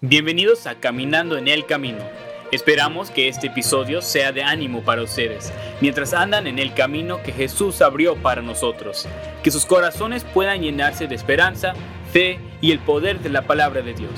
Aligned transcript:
Bienvenidos 0.00 0.68
a 0.68 0.78
Caminando 0.78 1.36
en 1.36 1.48
el 1.48 1.66
Camino. 1.66 1.98
Esperamos 2.52 3.10
que 3.10 3.26
este 3.26 3.48
episodio 3.48 4.00
sea 4.00 4.30
de 4.30 4.44
ánimo 4.44 4.84
para 4.84 5.02
ustedes, 5.02 5.52
mientras 5.80 6.14
andan 6.14 6.46
en 6.46 6.60
el 6.60 6.72
camino 6.72 7.20
que 7.24 7.32
Jesús 7.32 7.82
abrió 7.82 8.14
para 8.14 8.40
nosotros. 8.40 9.08
Que 9.42 9.50
sus 9.50 9.66
corazones 9.66 10.22
puedan 10.22 10.62
llenarse 10.62 11.08
de 11.08 11.16
esperanza, 11.16 11.74
fe 12.12 12.38
y 12.60 12.70
el 12.70 12.78
poder 12.78 13.18
de 13.18 13.30
la 13.30 13.48
palabra 13.48 13.82
de 13.82 13.92
Dios. 13.92 14.12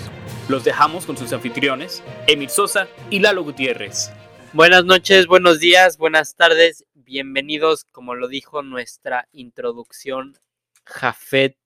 Los 0.50 0.64
dejamos 0.64 1.06
con 1.06 1.16
sus 1.16 1.32
anfitriones, 1.32 2.02
Emil 2.26 2.50
Sosa 2.50 2.86
y 3.08 3.20
Lalo 3.20 3.42
Gutiérrez. 3.42 4.12
Buenas 4.52 4.84
noches, 4.84 5.26
buenos 5.28 5.60
días, 5.60 5.96
buenas 5.96 6.36
tardes, 6.36 6.84
bienvenidos, 6.92 7.84
como 7.84 8.14
lo 8.14 8.28
dijo 8.28 8.62
nuestra 8.62 9.28
introducción, 9.32 10.36
Jafet. 10.84 11.56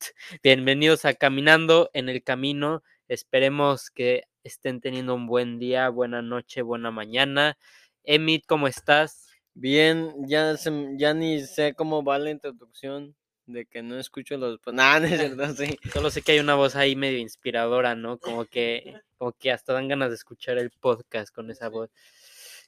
Bienvenidos 0.40 1.04
a 1.04 1.14
Caminando 1.14 1.90
en 1.94 2.08
el 2.08 2.22
Camino. 2.22 2.84
Esperemos 3.08 3.90
que 3.90 4.24
estén 4.44 4.80
teniendo 4.80 5.14
un 5.14 5.26
buen 5.26 5.58
día, 5.58 5.88
buena 5.88 6.22
noche, 6.22 6.62
buena 6.62 6.90
mañana. 6.90 7.56
Emit, 8.02 8.44
¿cómo 8.46 8.66
estás? 8.68 9.28
Bien, 9.54 10.12
ya, 10.26 10.56
se- 10.56 10.94
ya 10.96 11.14
ni 11.14 11.40
sé 11.46 11.74
cómo 11.74 12.02
va 12.02 12.18
la 12.18 12.30
introducción 12.30 13.14
de 13.46 13.66
que 13.66 13.82
no 13.82 13.98
escucho 13.98 14.36
los... 14.36 14.58
Nah, 14.72 15.00
no 15.00 15.06
es 15.06 15.18
cierto, 15.20 15.54
sí. 15.54 15.78
Solo 15.92 16.10
sé 16.10 16.22
que 16.22 16.32
hay 16.32 16.38
una 16.40 16.54
voz 16.54 16.76
ahí 16.76 16.96
medio 16.96 17.18
inspiradora, 17.18 17.94
¿no? 17.94 18.18
Como 18.18 18.46
que, 18.46 18.94
como 19.18 19.32
que 19.32 19.52
hasta 19.52 19.72
dan 19.74 19.88
ganas 19.88 20.08
de 20.08 20.16
escuchar 20.16 20.58
el 20.58 20.70
podcast 20.70 21.34
con 21.34 21.50
esa 21.50 21.68
voz. 21.68 21.90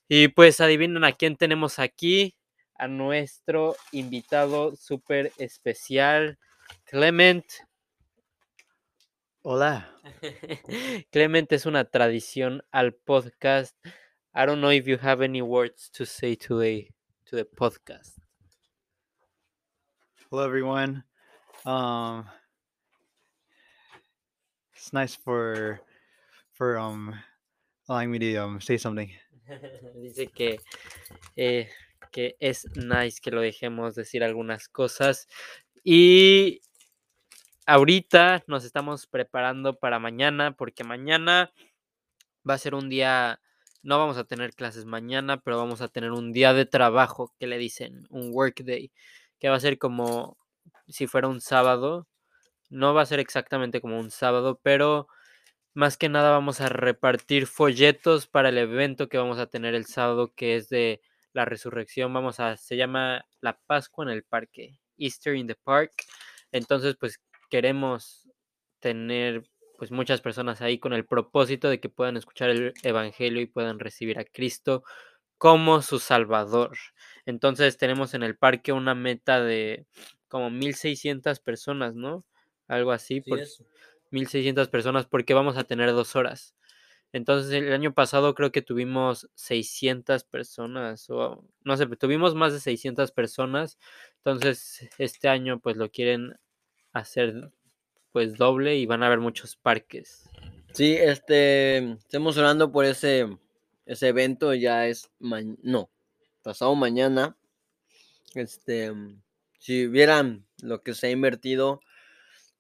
Y 0.08 0.28
pues 0.28 0.60
adivinen 0.60 1.04
a 1.04 1.12
quién 1.12 1.36
tenemos 1.36 1.78
aquí, 1.78 2.36
a 2.74 2.86
nuestro 2.88 3.74
invitado 3.90 4.76
súper 4.76 5.32
especial, 5.38 6.38
Clement. 6.84 7.44
Hola. 9.48 9.86
Clement 11.12 11.52
es 11.52 11.66
una 11.66 11.84
tradición 11.84 12.64
al 12.72 12.94
podcast. 12.94 13.76
I 14.34 14.44
don't 14.44 14.60
know 14.60 14.72
if 14.72 14.88
you 14.88 14.98
have 15.00 15.22
any 15.22 15.40
words 15.40 15.88
to 15.92 16.04
say 16.04 16.34
today 16.34 16.90
to 17.26 17.36
the 17.36 17.44
podcast. 17.44 18.18
Hello, 20.28 20.42
everyone. 20.42 21.04
Um, 21.64 22.24
it's 24.74 24.92
nice 24.92 25.14
for 25.14 25.78
for 26.54 26.76
um 26.76 27.14
allowing 27.88 28.10
me 28.10 28.18
to 28.18 28.36
um 28.38 28.60
say 28.60 28.78
something. 28.78 29.12
Dice 30.02 30.26
que, 30.34 30.58
eh, 31.36 31.68
que 32.10 32.34
es 32.40 32.66
nice 32.74 33.20
que 33.20 33.30
lo 33.30 33.42
dejemos 33.42 33.94
decir 33.94 34.24
algunas 34.24 34.66
cosas. 34.66 35.28
Y 35.84 36.62
ahorita 37.66 38.44
nos 38.46 38.64
estamos 38.64 39.06
preparando 39.06 39.78
para 39.78 39.98
mañana, 39.98 40.52
porque 40.56 40.84
mañana 40.84 41.52
va 42.48 42.54
a 42.54 42.58
ser 42.58 42.74
un 42.74 42.88
día, 42.88 43.40
no 43.82 43.98
vamos 43.98 44.16
a 44.18 44.24
tener 44.24 44.54
clases 44.54 44.86
mañana, 44.86 45.38
pero 45.42 45.58
vamos 45.58 45.80
a 45.80 45.88
tener 45.88 46.12
un 46.12 46.32
día 46.32 46.54
de 46.54 46.66
trabajo 46.66 47.34
que 47.38 47.46
le 47.46 47.58
dicen, 47.58 48.06
un 48.10 48.30
work 48.32 48.62
day, 48.64 48.92
que 49.38 49.48
va 49.48 49.56
a 49.56 49.60
ser 49.60 49.78
como 49.78 50.38
si 50.88 51.06
fuera 51.06 51.28
un 51.28 51.40
sábado. 51.40 52.06
No 52.70 52.94
va 52.94 53.02
a 53.02 53.06
ser 53.06 53.20
exactamente 53.20 53.80
como 53.80 53.98
un 54.00 54.10
sábado, 54.10 54.60
pero 54.62 55.08
más 55.74 55.96
que 55.98 56.08
nada 56.08 56.30
vamos 56.30 56.60
a 56.60 56.68
repartir 56.68 57.46
folletos 57.46 58.26
para 58.26 58.50
el 58.50 58.58
evento 58.58 59.08
que 59.08 59.18
vamos 59.18 59.38
a 59.38 59.46
tener 59.46 59.74
el 59.74 59.86
sábado, 59.86 60.32
que 60.34 60.56
es 60.56 60.68
de 60.68 61.00
la 61.32 61.44
resurrección. 61.44 62.12
Vamos 62.14 62.40
a, 62.40 62.56
se 62.56 62.76
llama 62.76 63.24
la 63.40 63.58
Pascua 63.66 64.04
en 64.04 64.10
el 64.10 64.24
Parque, 64.24 64.78
Easter 64.98 65.36
in 65.36 65.46
the 65.48 65.56
Park. 65.56 65.92
Entonces, 66.52 66.96
pues 66.98 67.20
queremos 67.56 68.28
tener 68.80 69.48
pues 69.78 69.90
muchas 69.90 70.20
personas 70.20 70.60
ahí 70.60 70.78
con 70.78 70.92
el 70.92 71.06
propósito 71.06 71.70
de 71.70 71.80
que 71.80 71.88
puedan 71.88 72.18
escuchar 72.18 72.50
el 72.50 72.74
evangelio 72.82 73.40
y 73.40 73.46
puedan 73.46 73.78
recibir 73.78 74.18
a 74.18 74.24
Cristo 74.26 74.84
como 75.38 75.82
su 75.82 75.98
salvador. 76.00 76.76
Entonces, 77.26 77.78
tenemos 77.78 78.14
en 78.14 78.22
el 78.24 78.36
parque 78.36 78.72
una 78.72 78.94
meta 78.94 79.40
de 79.42 79.86
como 80.28 80.50
1600 80.50 81.40
personas, 81.40 81.94
¿no? 81.94 82.24
Algo 82.68 82.92
así, 82.92 83.22
Sí, 83.22 83.30
por- 83.30 83.40
eso. 83.40 83.64
1600 84.10 84.68
personas 84.68 85.06
porque 85.06 85.34
vamos 85.34 85.56
a 85.56 85.64
tener 85.64 85.92
dos 85.92 86.16
horas. 86.16 86.54
Entonces 87.12 87.52
el 87.52 87.72
año 87.72 87.94
pasado 87.94 88.34
creo 88.34 88.52
que 88.52 88.62
tuvimos 88.62 89.30
600 89.34 90.24
personas 90.24 91.08
o 91.10 91.44
no 91.64 91.76
sé, 91.76 91.86
tuvimos 91.96 92.34
más 92.34 92.52
de 92.52 92.60
600 92.60 93.12
personas. 93.12 93.78
Entonces 94.18 94.88
este 94.98 95.28
año 95.28 95.60
pues 95.60 95.76
lo 95.76 95.90
quieren 95.90 96.36
hacer 96.98 97.50
pues 98.12 98.36
doble 98.36 98.76
y 98.76 98.86
van 98.86 99.02
a 99.02 99.06
haber 99.06 99.20
muchos 99.20 99.56
parques. 99.56 100.28
Sí, 100.72 100.94
este, 100.94 101.92
estamos 101.92 102.36
orando 102.36 102.72
por 102.72 102.84
ese, 102.84 103.26
ese 103.84 104.08
evento, 104.08 104.54
ya 104.54 104.86
es, 104.86 105.10
no, 105.20 105.90
pasado 106.42 106.74
mañana. 106.74 107.36
Este, 108.34 108.92
si 109.58 109.86
vieran 109.86 110.46
lo 110.62 110.82
que 110.82 110.94
se 110.94 111.08
ha 111.08 111.10
invertido 111.10 111.80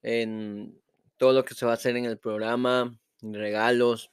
en 0.02 0.80
todo 1.16 1.32
lo 1.32 1.44
que 1.44 1.54
se 1.54 1.66
va 1.66 1.72
a 1.72 1.76
hacer 1.76 1.96
en 1.96 2.04
el 2.04 2.18
programa, 2.18 2.98
regalos, 3.22 4.10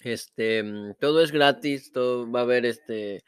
este, 0.00 0.64
todo 1.00 1.22
es 1.22 1.32
gratis, 1.32 1.92
todo 1.92 2.30
va 2.30 2.40
a 2.40 2.42
haber, 2.42 2.66
este, 2.66 3.24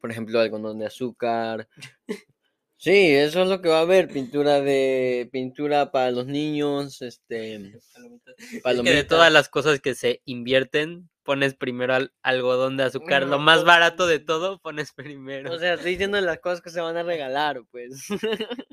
por 0.00 0.10
ejemplo, 0.10 0.40
algodón 0.40 0.78
de 0.78 0.86
azúcar. 0.86 1.68
Sí, 2.82 3.10
eso 3.14 3.42
es 3.42 3.48
lo 3.48 3.60
que 3.60 3.68
va 3.68 3.80
a 3.80 3.82
haber, 3.82 4.08
pintura 4.08 4.62
de, 4.62 5.28
pintura 5.30 5.92
para 5.92 6.10
los 6.12 6.24
niños, 6.26 7.02
este, 7.02 7.56
Es 7.82 7.92
que 8.38 8.56
de 8.56 8.60
palomitas. 8.62 9.06
todas 9.06 9.30
las 9.30 9.50
cosas 9.50 9.80
que 9.80 9.94
se 9.94 10.22
invierten, 10.24 11.10
pones 11.22 11.54
primero 11.54 11.94
al- 11.94 12.14
algodón 12.22 12.78
de 12.78 12.84
azúcar, 12.84 13.26
lo 13.26 13.38
más 13.38 13.58
pues, 13.58 13.66
barato 13.66 14.06
de 14.06 14.18
todo, 14.18 14.60
pones 14.60 14.92
primero. 14.94 15.52
O 15.52 15.58
sea, 15.58 15.74
estoy 15.74 15.90
diciendo 15.90 16.18
las 16.22 16.38
cosas 16.38 16.62
que 16.62 16.70
se 16.70 16.80
van 16.80 16.96
a 16.96 17.02
regalar, 17.02 17.62
pues. 17.70 18.06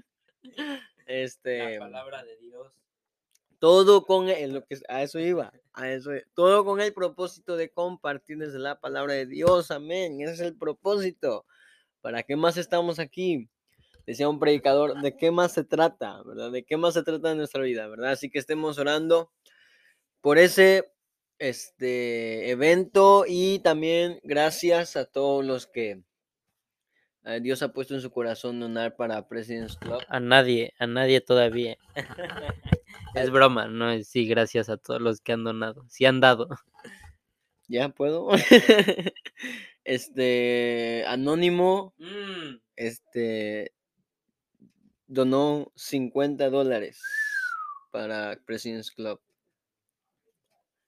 Este, 1.06 1.50
de 1.50 2.38
Dios. 2.42 2.74
todo 3.60 4.06
con 4.06 4.28
el, 4.30 4.54
lo 4.54 4.66
que 4.66 4.78
a 4.90 5.04
eso 5.04 5.20
iba, 5.20 5.54
a 5.74 5.90
eso, 5.90 6.12
todo 6.34 6.66
con 6.66 6.82
el 6.82 6.94
propósito 6.94 7.56
de 7.56 7.70
compartirles 7.70 8.54
la 8.54 8.80
palabra 8.80 9.14
de 9.14 9.26
Dios, 9.26 9.72
amén. 9.72 10.20
Ese 10.22 10.34
es 10.34 10.40
el 10.42 10.58
propósito. 10.58 11.46
¿Para 12.02 12.24
qué 12.24 12.36
más 12.36 12.58
estamos 12.58 13.00
aquí? 13.00 13.50
Decía 14.08 14.30
un 14.30 14.40
predicador, 14.40 15.02
¿de 15.02 15.18
qué 15.18 15.32
más 15.32 15.52
se 15.52 15.66
trata, 15.66 16.24
verdad? 16.24 16.50
¿De 16.50 16.64
qué 16.64 16.78
más 16.78 16.94
se 16.94 17.04
trata 17.04 17.32
en 17.32 17.38
nuestra 17.40 17.62
vida, 17.62 17.88
verdad? 17.88 18.12
Así 18.12 18.30
que 18.30 18.40
estemos 18.40 18.80
orando 18.80 19.34
por 20.22 20.38
ese 20.38 20.94
este 21.40 22.50
evento 22.50 23.26
y 23.28 23.60
también 23.60 24.20
gracias 24.24 24.96
a 24.96 25.06
todos 25.06 25.46
los 25.46 25.68
que 25.68 26.02
eh, 27.26 27.40
Dios 27.42 27.62
ha 27.62 27.74
puesto 27.74 27.96
en 27.96 28.02
su 28.02 28.10
corazón 28.10 28.62
donar 28.62 28.96
para 28.96 29.28
President's 29.28 29.76
Club. 29.76 30.02
A 30.08 30.22
nadie, 30.22 30.74
a 30.80 30.88
nadie 30.88 31.20
todavía. 31.20 31.78
es 33.14 33.30
broma, 33.30 33.68
no 33.68 34.02
sí, 34.04 34.26
gracias 34.26 34.70
a 34.70 34.78
todos 34.78 35.02
los 35.02 35.20
que 35.20 35.34
han 35.34 35.44
donado. 35.44 35.86
Sí 35.90 36.06
han 36.06 36.22
dado. 36.22 36.48
¿Ya 37.68 37.90
puedo? 37.90 38.30
este, 39.84 41.04
Anónimo, 41.08 41.94
este, 42.78 43.74
donó 45.08 45.72
50 45.76 46.50
dólares 46.50 47.02
para 47.92 48.40
President's 48.46 48.92
Club. 48.92 49.20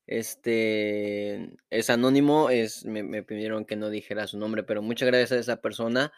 Este, 0.08 1.56
es 1.70 1.90
anónimo, 1.90 2.50
es, 2.50 2.84
me, 2.86 3.04
me 3.04 3.22
pidieron 3.24 3.66
que 3.66 3.76
no 3.76 3.90
dijera 3.90 4.28
su 4.28 4.38
nombre, 4.38 4.64
pero 4.64 4.82
muchas 4.82 5.08
gracias 5.08 5.32
a 5.32 5.40
esa 5.40 5.62
persona, 5.62 6.12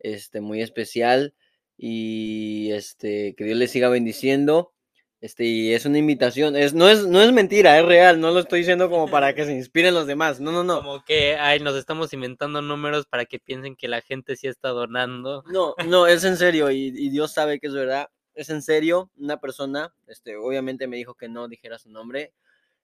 este, 0.00 0.40
muy 0.40 0.60
especial, 0.60 1.34
y 1.76 2.72
este, 2.72 3.34
que 3.36 3.44
Dios 3.44 3.56
le 3.56 3.68
siga 3.68 3.88
bendiciendo. 3.88 4.74
Este, 5.20 5.44
y 5.44 5.72
es 5.74 5.84
una 5.84 5.98
invitación, 5.98 6.54
es, 6.54 6.74
no, 6.74 6.88
es, 6.88 7.06
no 7.08 7.20
es 7.20 7.32
mentira, 7.32 7.76
es 7.78 7.84
real, 7.84 8.20
no 8.20 8.30
lo 8.30 8.38
estoy 8.38 8.60
diciendo 8.60 8.88
como 8.88 9.10
para 9.10 9.34
que 9.34 9.44
se 9.44 9.52
inspiren 9.52 9.92
los 9.92 10.06
demás, 10.06 10.38
no, 10.38 10.52
no, 10.52 10.62
no. 10.62 10.76
Como 10.76 11.04
que 11.04 11.34
ay, 11.34 11.58
nos 11.58 11.74
estamos 11.74 12.12
inventando 12.12 12.62
números 12.62 13.06
para 13.06 13.24
que 13.24 13.40
piensen 13.40 13.74
que 13.74 13.88
la 13.88 14.00
gente 14.00 14.36
sí 14.36 14.46
está 14.46 14.68
donando. 14.68 15.42
No, 15.48 15.74
no, 15.86 16.06
es 16.06 16.22
en 16.22 16.36
serio 16.36 16.70
y, 16.70 16.92
y 16.96 17.10
Dios 17.10 17.32
sabe 17.32 17.58
que 17.58 17.66
es 17.66 17.74
verdad. 17.74 18.08
Es 18.34 18.48
en 18.50 18.62
serio, 18.62 19.10
una 19.16 19.40
persona, 19.40 19.92
este, 20.06 20.36
obviamente 20.36 20.86
me 20.86 20.96
dijo 20.96 21.14
que 21.14 21.28
no 21.28 21.48
dijera 21.48 21.80
su 21.80 21.90
nombre, 21.90 22.32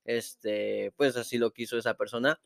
este, 0.05 0.93
pues 0.97 1.17
así 1.17 1.39
lo 1.39 1.53
quiso 1.53 1.79
esa 1.79 1.95
persona. 1.95 2.41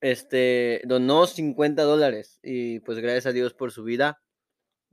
Este, 0.00 0.82
donó 0.84 1.28
50 1.28 1.82
dólares 1.82 2.40
y 2.42 2.80
pues 2.80 2.98
gracias 2.98 3.26
a 3.26 3.32
Dios 3.32 3.54
por 3.54 3.70
su 3.70 3.84
vida. 3.84 4.20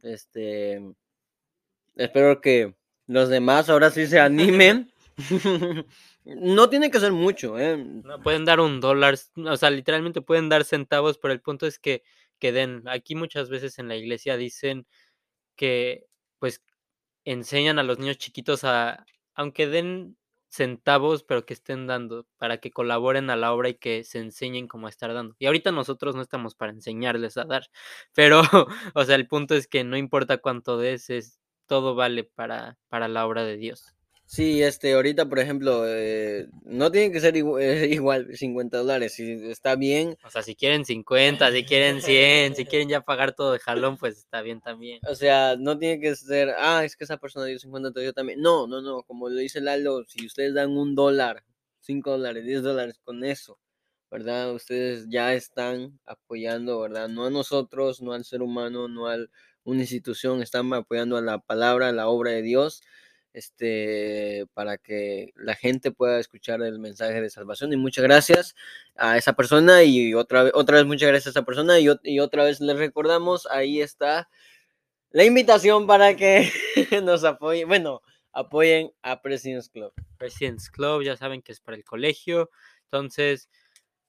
Este, 0.03 0.94
espero 1.95 2.41
que 2.41 2.75
los 3.07 3.30
demás 3.30 3.69
ahora 3.69 3.92
sí 3.92 4.07
se 4.07 4.19
animen. 4.19 4.92
no 6.25 6.69
tiene 6.69 6.92
que 6.92 7.00
ser 7.00 7.12
mucho, 7.12 7.60
¿eh? 7.60 7.84
Pueden 8.24 8.46
dar 8.46 8.60
un 8.60 8.81
dólar, 8.81 9.18
o 9.36 9.57
sea, 9.57 9.69
literalmente 9.69 10.22
pueden 10.22 10.50
dar 10.50 10.63
centavos, 10.63 11.18
pero 11.18 11.34
el 11.34 11.42
punto 11.42 11.68
es 11.68 11.80
que, 11.80 12.04
que 12.40 12.52
den. 12.52 12.84
Aquí 12.88 13.16
muchas 13.16 13.50
veces 13.50 13.80
en 13.80 13.88
la 13.88 13.96
iglesia 13.96 14.38
dicen 14.38 14.88
que 15.56 16.06
pues 16.40 16.62
enseñan 17.25 17.80
a 17.80 17.84
los 17.84 18.00
niños 18.00 18.18
chiquitos 18.18 18.63
a, 18.63 19.06
aunque 19.36 19.68
den 19.68 20.18
centavos, 20.50 21.24
pero 21.24 21.46
que 21.46 21.54
estén 21.54 21.88
dando 21.88 22.28
para 22.38 22.60
que 22.60 22.72
colaboren 22.72 23.30
a 23.30 23.36
la 23.36 23.54
obra 23.54 23.69
y 23.69 23.75
que 23.75 24.04
se 24.04 24.19
enseñen 24.19 24.68
cómo 24.68 24.88
estar 24.88 25.13
dando. 25.13 25.36
Y 25.40 25.48
ahorita 25.48 25.72
nosotros 25.72 26.16
no 26.16 26.22
estamos 26.22 26.56
para 26.56 26.72
enseñarles 26.72 27.38
a 27.38 27.46
dar, 27.46 27.68
pero, 28.13 28.42
o 28.96 29.06
sea, 29.06 29.16
el 29.16 29.28
punto 29.28 29.56
es 29.56 29.68
que 29.68 29.84
no 29.84 29.98
importa 29.98 30.38
cuánto 30.38 30.78
des, 30.78 31.10
es, 31.10 31.40
todo 31.67 31.95
vale 31.95 32.23
para, 32.23 32.77
para 32.89 33.07
la 33.07 33.25
obra 33.25 33.44
de 33.44 33.57
Dios. 33.57 33.83
Sí, 34.27 34.63
este, 34.63 34.94
ahorita, 34.94 35.29
por 35.29 35.38
ejemplo, 35.38 35.83
eh, 35.88 36.47
no 36.63 36.91
tiene 36.91 37.12
que 37.12 37.19
ser 37.19 37.35
igu- 37.35 37.59
eh, 37.62 37.88
igual, 37.94 38.35
50 38.35 38.79
dólares. 38.79 39.13
Si 39.13 39.31
está 39.50 39.75
bien, 39.75 40.17
O 40.23 40.29
sea, 40.31 40.41
si 40.41 40.56
quieren 40.56 40.83
50, 40.83 41.51
si 41.51 41.63
quieren 41.63 42.01
100, 42.01 42.56
si 42.56 42.65
quieren 42.65 42.89
ya 42.89 43.01
pagar 43.01 43.33
todo 43.35 43.51
de 43.53 43.59
jalón, 43.59 43.97
pues 43.97 44.17
está 44.17 44.41
bien 44.41 44.62
también. 44.62 45.00
o 45.07 45.13
sea, 45.15 45.56
no 45.57 45.77
tiene 45.77 46.00
que 46.01 46.15
ser, 46.15 46.56
ah, 46.57 46.83
es 46.83 46.95
que 46.95 47.03
esa 47.03 47.17
persona 47.17 47.45
dio 47.45 47.59
50, 47.59 47.89
entonces 47.89 48.07
yo 48.09 48.13
también. 48.13 48.41
No, 48.41 48.65
no, 48.65 48.81
no, 48.81 49.03
como 49.03 49.29
lo 49.29 49.35
dice 49.38 49.61
Lalo, 49.61 50.03
si 50.07 50.25
ustedes 50.25 50.53
dan 50.56 50.71
un 50.75 50.95
dólar, 50.95 51.44
5 51.81 52.11
dólares, 52.11 52.45
10 52.45 52.63
dólares 52.63 53.00
con 53.03 53.23
eso, 53.23 53.59
¿verdad? 54.09 54.53
Ustedes 54.53 55.06
ya 55.09 55.33
están 55.35 56.00
apoyando, 56.06 56.79
¿verdad? 56.79 57.09
No 57.09 57.25
a 57.25 57.29
nosotros, 57.29 58.01
no 58.01 58.13
al 58.13 58.25
ser 58.25 58.41
humano, 58.41 58.88
no 58.88 59.07
a 59.07 59.18
una 59.65 59.81
institución, 59.81 60.41
están 60.41 60.73
apoyando 60.73 61.17
a 61.17 61.21
la 61.21 61.39
palabra, 61.39 61.89
a 61.89 61.91
la 61.91 62.07
obra 62.07 62.31
de 62.31 62.41
Dios. 62.41 62.81
Este, 63.33 64.47
para 64.53 64.77
que 64.77 65.33
la 65.35 65.56
gente 65.56 65.91
pueda 65.91 66.21
escuchar 66.21 66.62
el 66.62 66.79
mensaje 66.79 67.19
de 67.19 67.29
salvación. 67.29 67.73
Y 67.73 67.75
muchas 67.75 68.06
gracias 68.06 68.56
a 68.95 69.17
esa 69.17 69.33
persona. 69.33 69.83
Y 69.83 70.13
otra 70.13 70.51
otra 70.53 70.77
vez 70.77 70.85
muchas 70.85 71.09
gracias 71.09 71.27
a 71.27 71.39
esa 71.39 71.45
persona. 71.45 71.77
Y, 71.81 71.88
y 72.03 72.19
otra 72.21 72.45
vez 72.45 72.62
les 72.62 72.77
recordamos, 72.77 73.45
ahí 73.51 73.81
está 73.81 74.29
la 75.15 75.23
invitación 75.23 75.88
para 75.88 76.15
que 76.15 76.51
nos 77.03 77.23
apoyen. 77.23 77.68
Bueno, 77.68 78.01
apoyen 78.33 78.91
a 79.01 79.21
President's 79.21 79.69
Club. 79.69 79.94
President's 80.18 80.69
Club, 80.69 81.03
ya 81.03 81.18
saben 81.18 81.41
que 81.41 81.51
es 81.51 81.61
para 81.61 81.77
el 81.77 81.83
colegio. 81.83 82.50
Entonces, 82.83 83.50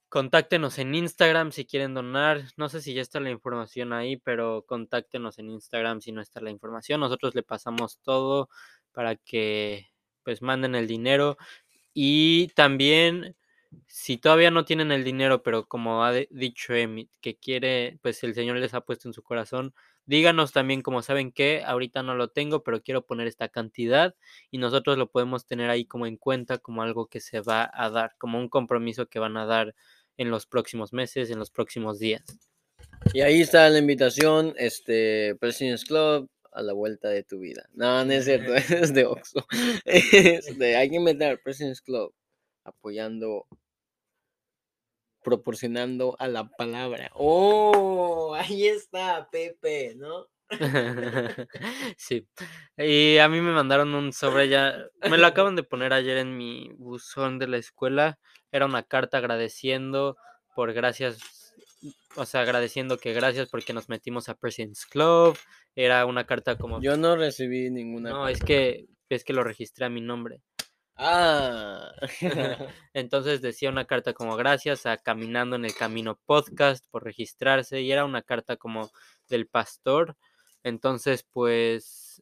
contáctenos 0.09 0.79
en 0.79 0.95
Instagram 0.95 1.51
si 1.51 1.65
quieren 1.65 1.93
donar. 1.93 2.43
No 2.57 2.69
sé 2.69 2.81
si 2.81 2.93
ya 2.93 3.01
está 3.01 3.19
la 3.19 3.29
información 3.31 3.93
ahí, 3.93 4.17
pero 4.17 4.65
contáctenos 4.67 5.39
en 5.39 5.49
Instagram 5.49 6.01
si 6.01 6.11
no 6.11 6.21
está 6.21 6.41
la 6.41 6.51
información. 6.51 6.99
Nosotros 6.99 7.35
le 7.35 7.43
pasamos 7.43 7.99
todo 8.01 8.49
para 8.91 9.15
que 9.15 9.87
pues 10.23 10.41
manden 10.41 10.75
el 10.75 10.87
dinero. 10.87 11.37
Y 11.93 12.49
también, 12.49 13.35
si 13.87 14.17
todavía 14.17 14.51
no 14.51 14.65
tienen 14.65 14.91
el 14.91 15.03
dinero, 15.03 15.43
pero 15.43 15.67
como 15.67 16.03
ha 16.03 16.11
dicho 16.13 16.73
Emi, 16.73 17.09
que 17.21 17.37
quiere, 17.37 17.99
pues 18.01 18.23
el 18.23 18.33
Señor 18.35 18.57
les 18.57 18.73
ha 18.73 18.81
puesto 18.81 19.09
en 19.09 19.13
su 19.13 19.23
corazón, 19.23 19.73
díganos 20.05 20.53
también 20.53 20.81
como 20.81 21.01
saben 21.01 21.31
que 21.31 21.63
ahorita 21.65 22.03
no 22.03 22.15
lo 22.15 22.29
tengo, 22.29 22.63
pero 22.63 22.81
quiero 22.81 23.05
poner 23.05 23.27
esta 23.27 23.49
cantidad 23.49 24.15
y 24.51 24.57
nosotros 24.57 24.97
lo 24.97 25.11
podemos 25.11 25.45
tener 25.45 25.69
ahí 25.69 25.85
como 25.85 26.05
en 26.07 26.17
cuenta, 26.17 26.57
como 26.59 26.81
algo 26.81 27.07
que 27.07 27.19
se 27.19 27.41
va 27.41 27.69
a 27.73 27.89
dar, 27.89 28.15
como 28.17 28.39
un 28.39 28.49
compromiso 28.49 29.07
que 29.07 29.19
van 29.19 29.37
a 29.37 29.45
dar 29.45 29.75
en 30.17 30.29
los 30.29 30.45
próximos 30.45 30.93
meses, 30.93 31.29
en 31.29 31.39
los 31.39 31.51
próximos 31.51 31.99
días. 31.99 32.23
Y 33.13 33.21
ahí 33.21 33.41
está 33.41 33.69
la 33.69 33.79
invitación, 33.79 34.53
este, 34.57 35.35
President's 35.39 35.85
Club, 35.85 36.29
a 36.51 36.61
la 36.61 36.73
vuelta 36.73 37.09
de 37.09 37.23
tu 37.23 37.39
vida. 37.39 37.69
No, 37.73 38.03
no 38.03 38.11
es 38.11 38.25
cierto, 38.25 38.53
es 38.55 38.93
de 38.93 39.05
Oxxo. 39.05 39.45
Este, 39.85 40.75
hay 40.75 40.89
que 40.89 40.95
inventar 40.95 41.39
President's 41.41 41.81
Club, 41.81 42.13
apoyando, 42.63 43.45
proporcionando 45.23 46.15
a 46.19 46.27
la 46.27 46.49
palabra. 46.49 47.11
Oh, 47.13 48.33
ahí 48.35 48.67
está, 48.67 49.29
Pepe, 49.31 49.95
¿no? 49.95 50.27
sí. 51.97 52.27
Y 52.77 53.17
a 53.17 53.27
mí 53.27 53.41
me 53.41 53.51
mandaron 53.51 53.93
un 53.93 54.13
sobre 54.13 54.49
ya, 54.49 54.75
me 55.09 55.17
lo 55.17 55.27
acaban 55.27 55.55
de 55.55 55.63
poner 55.63 55.93
ayer 55.93 56.17
en 56.17 56.37
mi 56.37 56.71
buzón 56.77 57.39
de 57.39 57.47
la 57.47 57.57
escuela. 57.57 58.19
Era 58.51 58.65
una 58.65 58.83
carta 58.83 59.17
agradeciendo 59.17 60.17
por 60.55 60.73
gracias, 60.73 61.53
o 62.15 62.25
sea, 62.25 62.41
agradeciendo 62.41 62.97
que 62.97 63.13
gracias 63.13 63.49
porque 63.49 63.73
nos 63.73 63.89
metimos 63.89 64.29
a 64.29 64.35
President's 64.35 64.85
Club. 64.85 65.37
Era 65.75 66.05
una 66.05 66.25
carta 66.25 66.57
como 66.57 66.81
Yo 66.81 66.97
no 66.97 67.15
recibí 67.15 67.69
ninguna. 67.69 68.09
No, 68.09 68.27
es 68.27 68.39
carta. 68.39 68.47
que 68.47 68.87
es 69.09 69.23
que 69.23 69.33
lo 69.33 69.43
registré 69.43 69.85
a 69.85 69.89
mi 69.89 70.01
nombre. 70.01 70.41
Ah. 70.95 71.91
Entonces 72.93 73.41
decía 73.41 73.69
una 73.69 73.85
carta 73.85 74.13
como 74.13 74.35
gracias 74.35 74.85
a 74.85 74.97
Caminando 74.97 75.55
en 75.55 75.65
el 75.65 75.75
Camino 75.75 76.19
podcast 76.25 76.85
por 76.89 77.03
registrarse 77.03 77.81
y 77.81 77.91
era 77.91 78.05
una 78.05 78.23
carta 78.23 78.57
como 78.57 78.89
del 79.29 79.47
pastor. 79.47 80.17
Entonces, 80.63 81.23
pues 81.31 82.21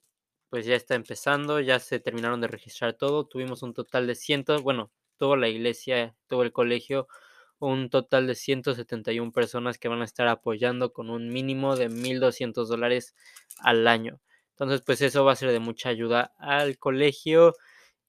pues 0.50 0.66
ya 0.66 0.76
está 0.76 0.96
empezando, 0.96 1.60
ya 1.60 1.80
se 1.80 2.00
terminaron 2.00 2.40
de 2.40 2.48
registrar 2.48 2.94
todo. 2.94 3.26
Tuvimos 3.26 3.64
un 3.64 3.74
total 3.74 4.08
de 4.08 4.16
cientos, 4.16 4.62
bueno, 4.62 4.92
toda 5.18 5.38
la 5.38 5.48
iglesia, 5.48 6.16
todo 6.28 6.44
el 6.44 6.52
colegio, 6.52 7.08
un 7.60 7.90
total 7.90 8.28
de 8.28 8.36
171 8.36 9.32
personas 9.32 9.78
que 9.78 9.88
van 9.88 10.02
a 10.02 10.06
estar 10.06 10.28
apoyando 10.28 10.94
con 10.94 11.10
un 11.10 11.30
mínimo 11.30 11.76
de 11.76 11.90
1.200 11.90 12.68
dólares 12.68 13.16
al 13.60 13.88
año. 13.88 14.20
Entonces, 14.52 14.82
pues 14.86 15.02
eso 15.02 15.26
va 15.26 15.34
a 15.34 15.36
ser 15.36 15.52
de 15.52 15.60
mucha 15.60 15.90
ayuda 15.90 16.34
al 16.40 16.78
colegio. 16.78 17.54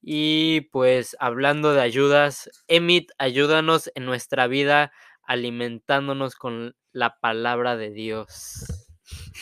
Y 0.01 0.63
pues 0.73 1.17
hablando 1.19 1.73
de 1.75 1.81
ayudas, 1.81 2.51
Emit, 2.69 3.11
ayúdanos 3.19 3.91
en 3.95 4.05
nuestra 4.05 4.47
vida 4.47 4.93
alimentándonos 5.25 6.37
con 6.37 6.77
la 6.93 7.19
palabra 7.19 7.77
de 7.77 7.91
Dios. 7.91 8.65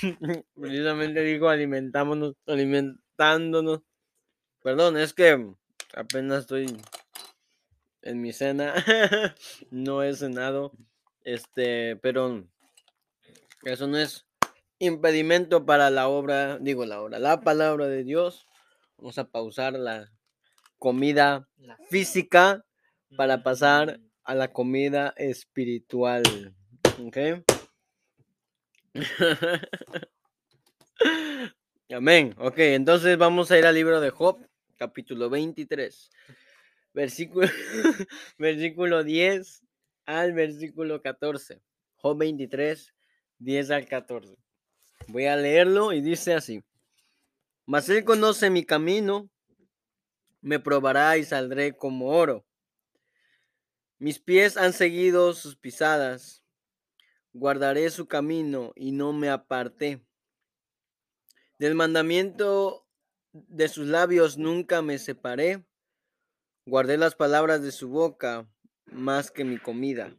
Precisamente 0.55 1.21
digo 1.23 1.49
alimentámonos, 1.49 2.35
alimentándonos. 2.47 3.83
Perdón, 4.63 4.97
es 4.97 5.13
que 5.13 5.55
apenas 5.95 6.41
estoy 6.41 6.67
en 8.05 8.21
mi 8.21 8.33
cena. 8.33 8.75
no 9.71 10.03
he 10.03 10.15
cenado. 10.15 10.73
Este, 11.23 11.97
pero 11.97 12.47
eso 13.63 13.87
no 13.89 13.99
es 13.99 14.27
impedimento 14.79 15.65
para 15.65 15.91
la 15.91 16.09
obra, 16.09 16.59
digo 16.59 16.85
la 16.85 17.01
obra, 17.01 17.19
la 17.19 17.41
palabra 17.41 17.89
de 17.89 18.05
Dios. 18.05 18.47
Vamos 18.99 19.19
a 19.19 19.25
pausar 19.25 19.73
la 19.75 20.13
comida 20.79 21.49
física 21.89 22.65
para 23.17 23.43
pasar 23.43 24.01
a 24.23 24.35
la 24.35 24.53
comida 24.53 25.15
espiritual. 25.17 26.55
¿Ok? 27.05 27.17
Amén. 31.91 32.35
Ok, 32.39 32.59
entonces 32.59 33.17
vamos 33.19 33.51
a 33.51 33.59
ir 33.59 33.67
al 33.67 33.75
libro 33.75 34.01
de 34.01 34.11
Job, 34.11 34.39
capítulo 34.77 35.31
23, 35.31 36.11
versículo, 36.95 37.49
versículo 38.39 39.05
10 39.05 39.63
al 40.07 40.33
versículo 40.33 41.03
14. 41.03 41.61
Job 41.97 42.19
23, 42.19 42.95
10 43.39 43.71
al 43.71 43.87
14. 43.87 44.37
Voy 45.09 45.27
a 45.27 45.37
leerlo 45.37 45.93
y 45.93 46.01
dice 46.01 46.35
así. 46.35 46.63
Mas 47.67 47.89
él 47.89 48.05
conoce 48.05 48.51
mi 48.51 48.65
camino, 48.65 49.29
me 50.41 50.61
probará 50.61 51.17
y 51.17 51.25
saldré 51.25 51.77
como 51.77 52.09
oro. 52.09 52.47
Mis 53.99 54.19
pies 54.19 54.57
han 54.57 54.73
seguido 54.73 55.33
sus 55.33 55.57
pisadas, 55.57 56.43
guardaré 57.33 57.89
su 57.91 58.07
camino 58.07 58.73
y 58.77 58.93
no 58.93 59.13
me 59.13 59.31
aparté. 59.31 60.05
Del 61.59 61.75
mandamiento 61.75 62.87
de 63.33 63.69
sus 63.69 63.87
labios 63.87 64.37
nunca 64.37 64.83
me 64.83 64.99
separé, 64.99 65.65
guardé 66.67 66.97
las 66.97 67.15
palabras 67.15 67.63
de 67.63 67.73
su 67.73 67.89
boca 67.89 68.49
más 68.87 69.31
que 69.31 69.45
mi 69.45 69.59
comida. 69.59 70.17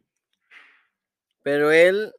Pero 1.42 1.70
él, 1.70 2.12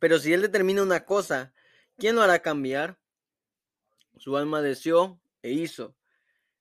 pero 0.00 0.18
si 0.18 0.32
él 0.32 0.42
determina 0.42 0.82
una 0.82 1.04
cosa, 1.04 1.52
¿quién 1.96 2.16
lo 2.16 2.22
hará 2.22 2.40
cambiar? 2.40 2.98
Su 4.16 4.36
alma 4.36 4.62
deseó 4.62 5.20
e 5.42 5.52
hizo. 5.52 5.96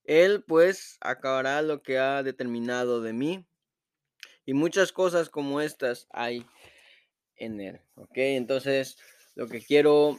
Él 0.03 0.43
pues 0.47 0.97
acabará 1.01 1.61
lo 1.61 1.81
que 1.81 1.97
ha 1.97 2.23
determinado 2.23 3.01
de 3.01 3.13
mí. 3.13 3.45
Y 4.45 4.53
muchas 4.53 4.93
cosas 4.93 5.29
como 5.29 5.59
estas 5.59 6.07
hay 6.09 6.45
en 7.35 7.59
él. 7.59 7.81
¿Ok? 7.95 8.13
Entonces, 8.15 8.97
lo 9.35 9.47
que 9.47 9.61
quiero, 9.61 10.17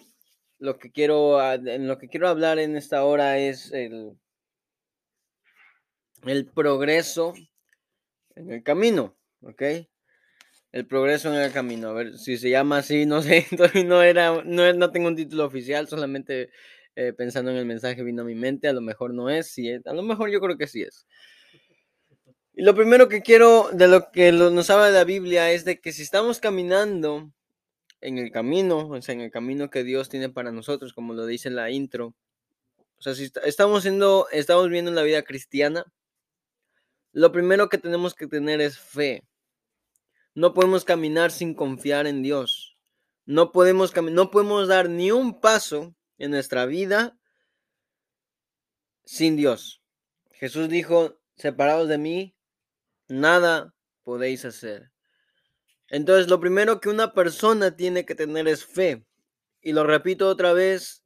lo 0.59 0.79
que 0.79 0.93
quiero, 0.93 1.39
lo 1.57 1.99
que 1.99 2.09
quiero 2.09 2.29
hablar 2.29 2.59
en 2.59 2.77
esta 2.77 3.05
hora 3.05 3.39
es 3.39 3.73
el, 3.73 4.19
el 6.27 6.47
progreso 6.47 7.35
en 8.37 8.51
el 8.53 8.63
camino. 8.63 9.17
¿Ok? 9.43 9.63
El 10.73 10.87
progreso 10.87 11.29
en 11.35 11.41
el 11.41 11.53
camino. 11.53 11.89
A 11.91 11.93
ver 11.93 12.17
si 12.19 12.37
se 12.39 12.51
llama 12.51 12.79
así, 12.79 13.07
no 13.07 13.23
sé. 13.23 13.47
No 13.87 14.03
era, 14.03 14.43
no, 14.45 14.73
no 14.73 14.91
tengo 14.91 15.09
un 15.09 15.17
título 15.17 15.45
oficial, 15.47 15.89
solamente 15.89 16.51
eh, 16.97 17.13
pensando 17.13 17.51
en 17.51 17.57
el 17.59 17.67
mensaje 17.67 18.03
vino 18.03 18.23
a 18.23 18.27
mi 18.27 18.35
mente. 18.35 18.69
A 18.69 18.73
lo 18.73 18.81
mejor 18.81 19.15
no 19.15 19.31
es, 19.31 19.57
es. 19.59 19.87
A 19.87 19.95
lo 19.95 20.03
mejor 20.03 20.31
yo 20.31 20.41
creo 20.41 20.57
que 20.59 20.67
sí 20.67 20.83
es. 20.83 21.07
Y 22.55 22.63
lo 22.63 22.75
primero 22.75 23.09
que 23.09 23.23
quiero 23.23 23.69
de 23.73 23.87
lo 23.89 24.11
que 24.11 24.33
nos 24.33 24.71
habla 24.71 24.91
la 24.91 25.05
Biblia 25.05 25.53
es 25.53 25.65
de 25.65 25.81
que 25.81 25.93
si 25.93 26.03
estamos 26.03 26.41
caminando 26.41 27.31
en 28.01 28.19
el 28.19 28.31
camino, 28.33 28.89
o 28.89 29.03
sea, 29.03 29.15
en 29.15 29.23
el 29.23 29.31
camino 29.31 29.71
que 29.71 29.85
Dios 29.85 30.09
tiene 30.09 30.29
para 30.31 30.53
nosotros, 30.53 30.93
como 30.95 31.15
lo 31.15 31.27
dice 31.27 31.51
la 31.51 31.71
intro, 31.71 32.17
o 32.99 33.03
sea, 33.03 33.15
si 33.15 33.25
est- 33.25 33.39
estamos 33.45 33.83
siendo, 33.83 34.29
estamos 34.33 34.69
viendo 34.71 34.91
la 34.93 35.03
vida 35.03 35.23
cristiana, 35.23 35.87
lo 37.13 37.33
primero 37.33 37.69
que 37.69 37.79
tenemos 37.79 38.15
que 38.15 38.27
tener 38.27 38.61
es 38.61 38.79
fe. 38.79 39.25
No 40.35 40.55
podemos 40.55 40.85
caminar 40.85 41.31
sin 41.31 41.55
confiar 41.55 42.07
en 42.07 42.23
Dios. 42.23 42.79
No 43.25 43.53
podemos, 43.53 43.95
no 43.95 44.31
podemos 44.31 44.69
dar 44.69 44.89
ni 44.89 45.11
un 45.11 45.41
paso 45.41 45.95
en 46.19 46.31
nuestra 46.31 46.65
vida 46.67 47.19
sin 49.05 49.37
Dios. 49.37 49.83
Jesús 50.33 50.69
dijo, 50.69 51.19
separados 51.37 51.89
de 51.89 51.99
mí, 51.99 52.37
nada 53.09 53.75
podéis 54.05 54.45
hacer. 54.45 54.93
Entonces, 55.89 56.29
lo 56.29 56.41
primero 56.41 56.81
que 56.81 56.91
una 56.91 57.15
persona 57.15 57.75
tiene 57.75 58.05
que 58.05 58.15
tener 58.15 58.47
es 58.47 58.65
fe. 58.65 59.05
Y 59.63 59.73
lo 59.73 59.85
repito 59.85 60.29
otra 60.29 60.53
vez, 60.53 61.03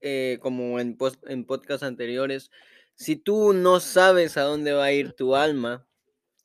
eh, 0.00 0.38
como 0.40 0.78
en, 0.78 0.96
en 1.26 1.44
podcasts 1.46 1.82
anteriores, 1.82 2.50
si 2.96 3.16
tú 3.16 3.52
no 3.52 3.78
sabes 3.80 4.36
a 4.36 4.42
dónde 4.42 4.72
va 4.72 4.84
a 4.84 4.92
ir 4.92 5.12
tu 5.12 5.36
alma, 5.36 5.86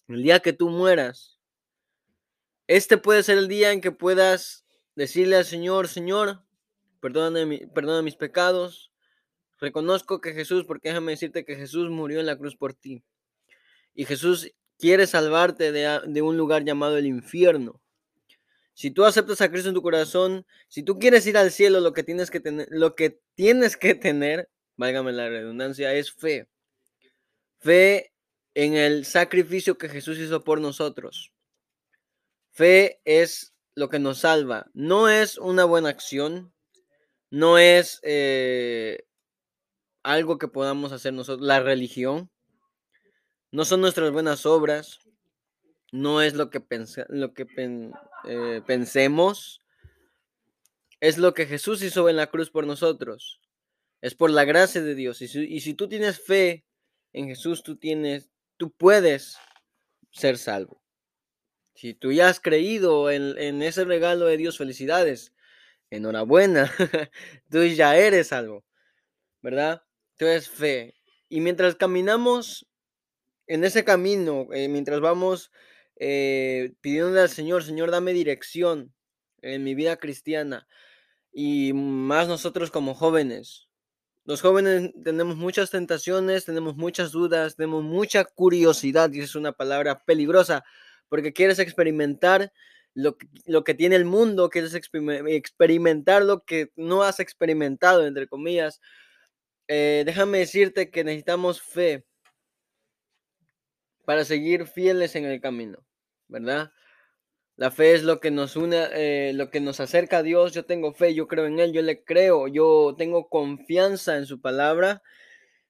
el 0.08 0.22
día 0.22 0.42
que 0.42 0.54
tú 0.54 0.70
mueras, 0.70 1.40
este 2.68 2.98
puede 2.98 3.24
ser 3.24 3.38
el 3.38 3.48
día 3.48 3.72
en 3.72 3.82
que 3.82 3.92
puedas 3.92 4.66
decirle 4.96 5.38
al 5.38 5.46
Señor, 5.46 5.88
Señor, 5.88 6.44
perdona 7.00 8.02
mis 8.02 8.16
pecados, 8.16 8.92
reconozco 9.60 10.20
que 10.20 10.34
Jesús, 10.34 10.66
porque 10.66 10.90
déjame 10.90 11.14
decirte 11.14 11.46
que 11.46 11.56
Jesús 11.56 11.90
murió 11.90 12.20
en 12.20 12.26
la 12.26 12.38
cruz 12.38 12.56
por 12.56 12.74
ti. 12.74 13.04
Y 13.94 14.06
Jesús 14.06 14.52
quiere 14.78 15.08
salvarte 15.08 15.72
de, 15.72 16.02
de 16.06 16.22
un 16.22 16.38
lugar 16.38 16.66
llamado 16.66 16.98
el 16.98 17.06
infierno. 17.06 17.82
Si 18.74 18.92
tú 18.92 19.06
aceptas 19.06 19.42
a 19.42 19.50
Cristo 19.50 19.70
en 19.70 19.76
tu 19.76 19.82
corazón, 19.82 20.46
si 20.68 20.84
tú 20.84 20.98
quieres 20.98 21.26
ir 21.28 21.38
al 21.38 21.52
cielo, 21.52 21.80
lo 21.80 21.94
que 21.94 22.04
tienes 22.04 22.32
que 22.32 22.40
tener, 22.40 22.68
lo 22.72 22.96
que 22.96 23.20
tienes 23.36 23.78
que 23.78 23.96
tener, 23.96 24.50
válgame 24.82 25.14
la 25.14 25.30
redundancia, 25.30 25.94
es 25.94 26.12
fe. 26.12 26.50
Fe 27.60 28.12
en 28.56 28.76
el 28.76 29.06
sacrificio 29.06 29.78
que 29.78 29.88
Jesús 29.88 30.18
hizo 30.18 30.44
por 30.44 30.60
nosotros. 30.60 31.32
Fe 32.50 33.00
es 33.06 33.54
lo 33.76 33.90
que 33.90 34.00
nos 34.00 34.20
salva. 34.20 34.66
No 34.74 35.08
es 35.08 35.38
una 35.38 35.64
buena 35.66 35.90
acción, 35.90 36.52
no 37.30 37.58
es 37.58 38.00
eh, 38.04 39.06
algo 40.04 40.38
que 40.38 40.48
podamos 40.48 40.92
hacer 40.92 41.14
nosotros. 41.14 41.48
La 41.48 41.62
religión 41.62 42.32
no 43.52 43.64
son 43.64 43.82
nuestras 43.82 44.12
buenas 44.12 44.46
obras, 44.46 45.00
no 45.92 46.22
es 46.22 46.34
lo 46.34 46.50
que, 46.50 46.64
lo 47.10 47.34
que 47.34 47.46
eh, 48.26 48.62
pensemos, 48.66 49.62
es 51.00 51.18
lo 51.18 51.34
que 51.34 51.46
Jesús 51.46 51.84
hizo 51.84 52.10
en 52.10 52.16
la 52.16 52.28
cruz 52.28 52.50
por 52.50 52.66
nosotros. 52.66 53.42
Es 54.02 54.16
por 54.16 54.32
la 54.32 54.46
gracia 54.46 54.82
de 54.82 54.96
Dios. 54.96 55.22
Y 55.22 55.60
si, 55.62 55.74
tú 55.76 55.88
tienes 55.88 56.20
fe 56.20 56.66
en 57.14 57.28
Jesús, 57.28 57.62
tú 57.62 57.78
tienes, 57.78 58.32
tú 58.58 58.72
puedes 58.72 59.38
ser 60.10 60.38
salvo. 60.40 60.82
Si 61.76 61.94
tú 61.94 62.12
ya 62.12 62.28
has 62.28 62.40
creído 62.40 63.12
en, 63.12 63.62
ese 63.62 63.86
regalo 63.86 64.26
de 64.26 64.38
Dios, 64.38 64.58
felicidades. 64.58 65.34
Enhorabuena. 65.92 66.72
tú 67.50 67.64
ya 67.64 67.96
eres 67.96 68.28
salvo. 68.28 68.66
¿Verdad? 69.42 69.84
Tú 70.18 70.26
eres 70.26 70.50
fe. 70.50 70.96
Y 71.30 71.42
mientras 71.42 71.76
caminamos 71.76 72.68
en 73.48 73.64
ese 73.64 73.84
camino, 73.84 74.48
eh, 74.52 74.68
mientras 74.68 75.00
vamos 75.00 75.52
eh, 75.98 76.74
pidiéndole 76.82 77.22
al 77.22 77.30
Señor, 77.30 77.64
Señor, 77.64 77.92
dame 77.92 78.14
dirección 78.14 78.94
en 79.44 79.64
mi 79.64 79.76
vida 79.76 79.98
cristiana. 79.98 80.68
Y 81.32 81.74
más 81.74 82.28
nosotros 82.28 82.72
como 82.72 82.96
jóvenes. 82.96 83.71
Los 84.24 84.42
jóvenes 84.42 84.92
tenemos 85.04 85.36
muchas 85.36 85.72
tentaciones, 85.72 86.46
tenemos 86.46 86.76
muchas 86.76 87.12
dudas, 87.12 87.56
tenemos 87.56 87.84
mucha 87.84 88.24
curiosidad, 88.24 89.12
y 89.12 89.22
es 89.22 89.36
una 89.36 89.52
palabra 89.52 90.04
peligrosa, 90.06 90.64
porque 91.10 91.34
quieres 91.34 91.58
experimentar 91.60 92.52
lo 92.94 93.18
que, 93.18 93.28
lo 93.46 93.64
que 93.64 93.74
tiene 93.74 93.96
el 93.96 94.06
mundo, 94.06 94.50
quieres 94.50 94.76
experimentar 94.76 96.24
lo 96.24 96.44
que 96.44 96.72
no 96.76 97.04
has 97.04 97.20
experimentado, 97.20 98.06
entre 98.06 98.28
comillas. 98.28 98.80
Eh, 99.68 100.04
déjame 100.06 100.40
decirte 100.40 100.92
que 100.92 101.04
necesitamos 101.04 101.62
fe 101.62 102.06
para 104.06 104.26
seguir 104.26 104.68
fieles 104.68 105.16
en 105.16 105.26
el 105.26 105.42
camino, 105.42 105.86
¿verdad? 106.28 106.72
La 107.56 107.70
fe 107.70 107.94
es 107.94 108.04
lo 108.04 108.20
que 108.20 108.32
nos 108.32 108.56
une, 108.56 108.88
eh, 108.94 109.34
lo 109.34 109.50
que 109.50 109.60
nos 109.60 109.80
acerca 109.80 110.20
a 110.20 110.24
Dios. 110.24 110.54
Yo 110.54 110.66
tengo 110.66 110.94
fe, 110.94 111.14
yo 111.14 111.28
creo 111.28 111.46
en 111.46 111.60
Él, 111.60 111.74
yo 111.74 111.82
le 111.82 112.04
creo, 112.04 112.48
yo 112.48 112.96
tengo 112.98 113.30
confianza 113.30 114.18
en 114.18 114.26
su 114.26 114.42
palabra. 114.42 115.02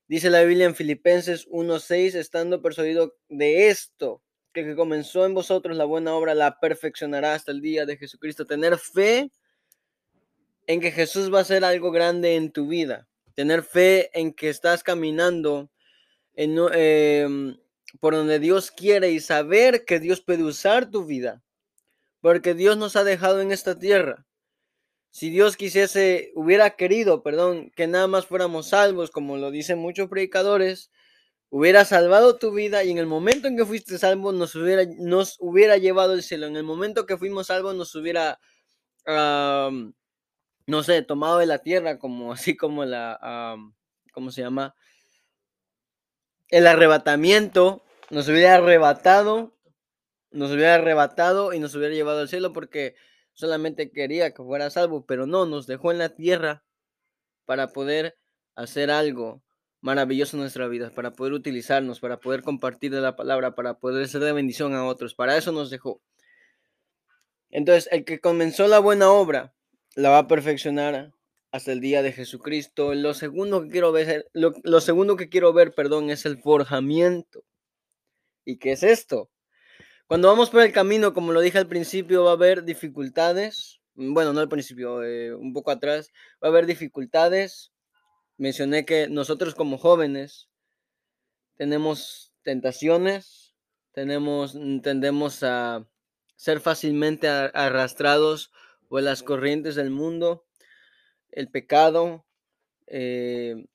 Dice 0.08 0.30
la 0.30 0.44
Biblia 0.44 0.66
en 0.66 0.76
Filipenses 0.76 1.48
1:6, 1.50 2.16
estando 2.16 2.62
persuadido 2.62 3.16
de 3.30 3.70
esto, 3.70 4.22
que, 4.54 4.76
comenzó 4.76 5.26
en 5.26 5.34
vosotros 5.34 5.78
la 5.78 5.86
buena 5.86 6.14
obra 6.14 6.36
la 6.36 6.60
perfeccionará 6.60 7.34
hasta 7.34 7.52
el 7.52 7.62
día 7.62 7.86
de 7.86 7.98
Jesucristo. 7.98 8.46
Tener 8.46 8.78
fe 8.78 9.32
en 10.68 10.82
que 10.82 10.92
Jesús 10.92 11.34
va 11.34 11.40
a 11.40 11.42
hacer 11.42 11.64
algo 11.64 11.92
grande 11.92 12.36
en 12.36 12.52
tu 12.52 12.68
vida. 12.68 13.08
Tener 13.36 13.64
fe 13.64 14.10
en 14.14 14.34
que 14.34 14.50
estás 14.50 14.84
caminando 14.84 15.72
en, 16.36 16.58
em, 16.74 17.58
por 18.00 18.14
donde 18.14 18.40
Dios 18.40 18.72
quiere 18.72 19.12
y 19.12 19.20
saber 19.20 19.86
que 19.86 20.00
Dios 20.00 20.22
puede 20.22 20.44
usar 20.44 20.90
tu 20.90 21.06
vida. 21.06 21.42
Porque 22.22 22.54
Dios 22.54 22.78
nos 22.78 22.96
ha 22.96 23.04
dejado 23.04 23.42
en 23.42 23.52
esta 23.52 23.78
tierra. 23.78 24.26
Si 25.12 25.30
Dios 25.30 25.58
quisiese, 25.58 26.32
hubiera 26.36 26.72
querido, 26.72 27.22
perdón, 27.22 27.72
que 27.76 27.88
nada 27.88 28.08
más 28.08 28.26
fuéramos 28.28 28.70
salvos, 28.70 29.12
como 29.12 29.38
lo 29.38 29.52
dicen 29.52 29.78
muchos 29.80 30.08
predicadores, 30.08 30.90
hubiera 31.50 31.84
salvado 31.84 32.38
tu 32.38 32.54
vida 32.54 32.84
y 32.86 32.92
en 32.92 32.98
el 32.98 33.08
momento 33.08 33.48
en 33.50 33.58
que 33.58 33.66
fuiste 33.66 33.98
salvo 33.98 34.32
nos 34.32 34.56
hubiera, 34.56 34.86
nos 35.00 35.36
hubiera 35.40 35.78
llevado 35.78 36.14
al 36.14 36.24
cielo. 36.24 36.48
En 36.48 36.56
el 36.56 36.64
momento 36.64 37.06
que 37.06 37.18
fuimos 37.18 37.48
salvos 37.48 37.76
nos 37.76 37.94
hubiera, 37.94 38.40
no 39.06 40.84
sé, 40.84 41.02
tomado 41.04 41.40
de 41.40 41.46
la 41.46 41.60
tierra, 41.60 42.00
como 42.00 42.32
así 42.34 42.56
como 42.56 42.86
la, 42.86 43.58
¿cómo 44.14 44.32
se 44.32 44.42
llama? 44.42 44.76
El 46.48 46.68
arrebatamiento 46.68 47.84
nos 48.10 48.28
hubiera 48.30 48.56
arrebatado, 48.56 49.54
nos 50.32 50.52
hubiera 50.52 50.76
arrebatado 50.76 51.54
y 51.54 51.60
nos 51.60 51.76
hubiera 51.76 51.94
llevado 51.94 52.20
al 52.20 52.30
cielo 52.30 52.54
porque 52.54 52.96
solamente 53.34 53.92
quería 53.92 54.34
que 54.34 54.44
fuera 54.44 54.70
salvo, 54.70 55.06
pero 55.06 55.26
no, 55.26 55.46
nos 55.46 55.68
dejó 55.68 55.92
en 55.92 55.98
la 55.98 56.10
tierra 56.10 56.64
para 57.46 57.68
poder 57.70 58.18
hacer 58.56 58.92
algo 58.92 59.44
maravilloso 59.82 60.38
en 60.38 60.42
nuestra 60.42 60.68
vida, 60.68 60.92
para 60.92 61.12
poder 61.12 61.34
utilizarnos, 61.34 62.00
para 62.00 62.20
poder 62.20 62.44
compartir 62.44 62.92
de 62.92 63.02
la 63.02 63.16
palabra, 63.16 63.56
para 63.56 63.80
poder 63.80 64.08
ser 64.08 64.22
de 64.22 64.32
bendición 64.32 64.74
a 64.76 64.86
otros. 64.86 65.16
Para 65.16 65.38
eso 65.38 65.52
nos 65.52 65.70
dejó. 65.70 66.02
Entonces, 67.50 67.90
el 67.92 68.06
que 68.06 68.20
comenzó 68.20 68.68
la 68.68 68.80
buena 68.80 69.12
obra, 69.12 69.54
la 69.96 70.10
va 70.10 70.20
a 70.20 70.28
perfeccionar 70.28 71.14
hasta 71.52 71.72
el 71.72 71.82
día 71.82 72.02
de 72.02 72.14
Jesucristo. 72.14 72.94
Lo 72.94 73.14
segundo 73.14 73.64
que 73.64 73.70
quiero 73.70 73.92
ver, 73.92 74.30
lo, 74.34 74.54
lo 74.64 74.80
segundo 74.80 75.18
que 75.18 75.30
quiero 75.30 75.52
ver, 75.52 75.74
perdón, 75.74 76.10
es 76.10 76.26
el 76.26 76.38
forjamiento. 76.40 77.44
¿Y 78.46 78.58
qué 78.58 78.74
es 78.74 78.84
esto? 78.84 79.30
Cuando 80.12 80.28
vamos 80.28 80.50
por 80.50 80.62
el 80.62 80.74
camino, 80.74 81.14
como 81.14 81.32
lo 81.32 81.40
dije 81.40 81.58
al 81.58 81.70
principio, 81.70 82.26
va 82.26 82.32
a 82.32 82.34
haber 82.34 82.66
dificultades. 82.66 83.80
Bueno, 83.94 84.34
no 84.34 84.42
al 84.42 84.50
principio, 84.50 85.02
eh, 85.06 85.34
un 85.34 85.54
poco 85.54 85.72
atrás. 85.72 86.12
Va 86.44 86.50
a 86.50 86.52
haber 86.52 86.66
dificultades, 86.66 87.72
mencioné 88.36 88.84
que 88.84 89.08
nosotros 89.08 89.56
como 89.56 89.78
jóvenes 89.78 90.50
tenemos 91.56 92.34
tentaciones, 92.42 93.56
tenemos, 93.94 94.54
mm, 94.54 94.82
tendemos 94.82 95.44
a 95.44 95.88
ser 96.36 96.60
fácilmente 96.60 97.30
arrastrados 97.30 98.52
por 98.90 99.04
las 99.04 99.24
corrientes 99.24 99.76
del 99.76 99.92
mundo, 99.92 100.46
el 101.30 101.48
pecado, 101.48 102.26
eh, 102.86 103.66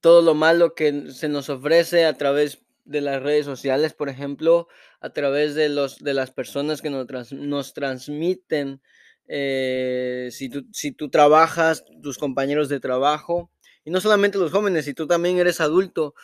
todo 0.00 0.22
lo 0.22 0.34
malo 0.34 0.74
que 0.74 1.10
se 1.10 1.28
nos 1.28 1.50
ofrece 1.50 2.06
a 2.06 2.14
través 2.14 2.62
de 2.84 3.00
las 3.00 3.22
redes 3.22 3.46
sociales, 3.46 3.94
por 3.94 4.08
ejemplo, 4.08 4.68
a 5.00 5.10
través 5.10 5.54
de, 5.54 5.68
los, 5.68 5.98
de 5.98 6.14
las 6.14 6.30
personas 6.30 6.82
que 6.82 6.90
nos, 6.90 7.32
nos 7.32 7.72
transmiten 7.74 8.80
eh, 9.28 10.28
si, 10.32 10.48
tú, 10.48 10.66
si 10.72 10.90
tú 10.90 11.08
trabajas, 11.08 11.84
tus 12.02 12.18
compañeros 12.18 12.68
de 12.68 12.80
trabajo, 12.80 13.52
y 13.84 13.90
no 13.90 14.00
solamente 14.00 14.38
los 14.38 14.50
jóvenes, 14.50 14.84
si 14.84 14.94
tú 14.94 15.06
también 15.06 15.38
eres 15.38 15.60
adulto, 15.60 16.14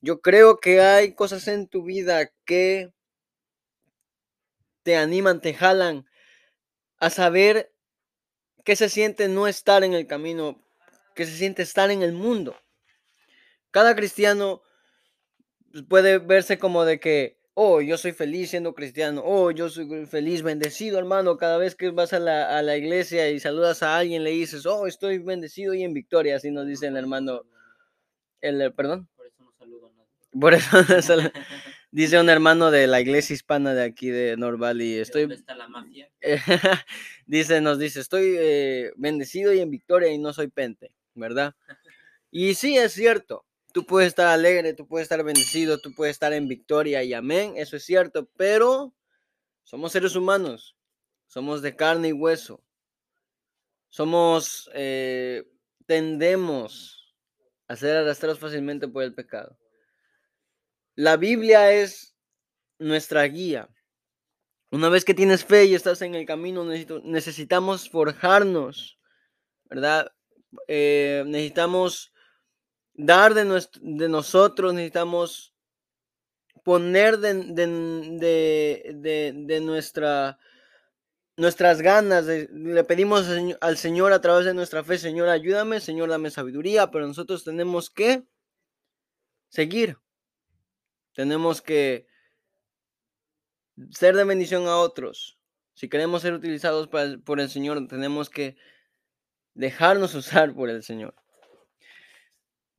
yo 0.00 0.20
creo 0.20 0.58
que 0.58 0.80
hay 0.80 1.14
cosas 1.14 1.46
en 1.48 1.68
tu 1.68 1.84
vida 1.84 2.30
que 2.46 2.92
te 4.82 4.96
animan, 4.96 5.42
te 5.42 5.52
jalan 5.52 6.06
a 6.98 7.10
saber 7.10 7.72
qué 8.64 8.76
se 8.76 8.88
siente 8.88 9.28
no 9.28 9.46
estar 9.46 9.84
en 9.84 9.92
el 9.92 10.06
camino, 10.06 10.64
qué 11.14 11.26
se 11.26 11.36
siente 11.36 11.62
estar 11.62 11.90
en 11.90 12.02
el 12.02 12.12
mundo. 12.12 12.56
Cada 13.70 13.94
cristiano 13.94 14.62
puede 15.88 16.18
verse 16.18 16.58
como 16.58 16.84
de 16.84 17.00
que 17.00 17.38
oh, 17.60 17.80
yo 17.80 17.98
soy 17.98 18.12
feliz 18.12 18.50
siendo 18.50 18.72
cristiano, 18.72 19.20
oh, 19.24 19.50
yo 19.50 19.68
soy 19.68 20.06
feliz, 20.06 20.42
bendecido, 20.42 20.96
hermano, 20.96 21.36
cada 21.38 21.58
vez 21.58 21.74
que 21.74 21.90
vas 21.90 22.12
a 22.12 22.20
la, 22.20 22.76
iglesia 22.76 23.30
y 23.30 23.40
saludas 23.40 23.82
a 23.82 23.98
alguien, 23.98 24.22
le 24.22 24.30
dices, 24.30 24.64
oh, 24.64 24.86
estoy 24.86 25.18
bendecido 25.18 25.74
y 25.74 25.82
en 25.82 25.92
victoria, 25.92 26.36
así 26.36 26.52
nos 26.52 26.68
dice 26.68 26.86
el 26.86 26.96
hermano, 26.96 27.42
el, 28.40 28.72
perdón. 28.74 29.08
Por 29.16 29.26
eso 29.26 29.42
no 29.42 29.52
saludo 29.58 29.88
a 29.88 29.90
nadie. 29.90 30.40
Por 30.40 30.54
eso 30.54 31.32
dice 31.90 32.20
un 32.20 32.30
hermano 32.30 32.70
de 32.70 32.86
la 32.86 33.00
iglesia 33.00 33.34
hispana 33.34 33.74
de 33.74 33.82
aquí 33.82 34.08
de 34.08 34.34
estoy 35.00 35.22
¿Dónde 35.22 35.34
está 35.34 35.56
la 35.56 35.66
mafia? 35.66 36.08
dice, 37.26 37.60
nos 37.60 37.80
dice, 37.80 37.98
estoy 37.98 38.36
eh, 38.38 38.92
bendecido 38.94 39.52
y 39.52 39.58
en 39.58 39.70
victoria 39.70 40.12
y 40.12 40.18
no 40.18 40.32
soy 40.32 40.46
pente, 40.46 40.92
¿verdad? 41.14 41.56
Y 42.30 42.54
sí, 42.54 42.76
es 42.76 42.92
cierto, 42.92 43.46
tú 43.72 43.84
puedes 43.84 44.08
estar 44.08 44.26
alegre, 44.26 44.74
tú 44.74 44.86
puedes 44.86 45.04
estar 45.04 45.22
bendecido, 45.22 45.78
tú 45.78 45.92
puedes 45.94 46.14
estar 46.14 46.32
en 46.32 46.48
victoria 46.48 47.02
y 47.02 47.14
amén, 47.14 47.54
eso 47.56 47.76
es 47.76 47.84
cierto, 47.84 48.28
pero 48.36 48.94
somos 49.62 49.92
seres 49.92 50.16
humanos, 50.16 50.76
somos 51.26 51.62
de 51.62 51.76
carne 51.76 52.08
y 52.08 52.12
hueso, 52.12 52.62
somos, 53.88 54.70
eh, 54.74 55.44
tendemos 55.86 57.14
a 57.68 57.76
ser 57.76 57.96
arrastrados 57.96 58.38
fácilmente 58.38 58.88
por 58.88 59.02
el 59.02 59.14
pecado. 59.14 59.58
La 60.94 61.16
Biblia 61.16 61.72
es 61.72 62.16
nuestra 62.78 63.22
guía. 63.24 63.68
Una 64.70 64.88
vez 64.88 65.04
que 65.04 65.14
tienes 65.14 65.44
fe 65.44 65.66
y 65.66 65.74
estás 65.74 66.02
en 66.02 66.14
el 66.14 66.26
camino, 66.26 66.64
necesitamos 66.64 67.88
forjarnos, 67.88 68.98
¿verdad? 69.64 70.12
Eh, 70.66 71.24
necesitamos 71.26 72.12
dar 72.98 73.32
de, 73.32 73.46
nuestro- 73.46 73.80
de 73.82 74.08
nosotros, 74.10 74.74
necesitamos 74.74 75.54
poner 76.64 77.16
de, 77.18 77.34
de- 77.34 79.32
de- 79.46 79.60
nuestra, 79.60 80.38
nuestras 81.36 81.80
ganas. 81.80 82.26
le 82.26 82.84
pedimos 82.84 83.26
al 83.60 83.76
Señor- 83.78 84.12
a 84.12 84.20
través 84.20 84.44
de 84.44 84.52
nuestra 84.54 84.84
fe, 84.84 84.98
Señor, 84.98 85.28
ayúdame, 85.28 85.80
Señor, 85.80 86.10
dame 86.10 86.30
sabiduría, 86.30 86.90
pero 86.90 87.06
nosotros 87.06 87.44
tenemos 87.44 87.88
que 87.88 88.24
seguir. 89.48 89.96
Tenemos 91.14 91.62
que 91.62 92.06
ser 93.90 94.16
de 94.16 94.24
bendición 94.24 94.66
a 94.66 94.76
otros. 94.78 95.38
Si 95.74 95.88
queremos 95.88 96.22
ser 96.22 96.34
utilizados 96.34 96.88
para 96.88 97.18
por 97.18 97.40
el 97.40 97.48
Señor, 97.48 97.86
tenemos 97.88 98.28
que 98.28 98.56
dejarnos 99.54 100.14
usar 100.22 100.54
por 100.54 100.68
el 100.70 100.82
Señor. 100.82 101.14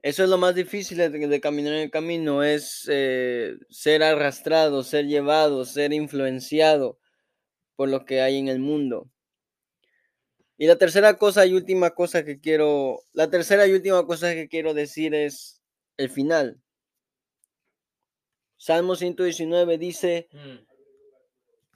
Eso 0.02 0.24
es 0.24 0.30
lo 0.30 0.38
más 0.38 0.56
difícil 0.56 0.98
de, 0.98 1.10
de 1.10 1.42
caminar 1.42 1.74
en 1.74 1.82
el 1.82 1.92
camino, 1.92 2.44
es 2.44 2.86
eh, 2.90 3.58
ser 3.70 4.02
arrastrado, 4.04 4.84
ser 4.84 5.08
llevado, 5.08 5.66
ser 5.66 5.92
influenciado 5.92 7.00
por 7.76 7.90
lo 7.90 8.06
que 8.06 8.22
hay 8.22 8.38
en 8.38 8.48
el 8.48 8.60
mundo. 8.60 9.10
Y 10.58 10.68
la 10.68 10.78
tercera 10.78 11.18
cosa 11.18 11.46
y 11.46 11.54
última 11.54 11.92
cosa 11.92 12.26
que 12.26 12.40
quiero, 12.40 13.02
la 13.14 13.30
tercera 13.30 13.66
y 13.68 13.74
última 13.74 14.06
cosa 14.06 14.34
que 14.34 14.50
quiero 14.50 14.74
decir 14.74 15.16
es 15.16 15.62
el 15.98 16.10
final. 16.10 16.62
Salmo 18.58 18.98
119 18.98 19.78
dice, 19.78 20.28
Mm, 20.34 20.66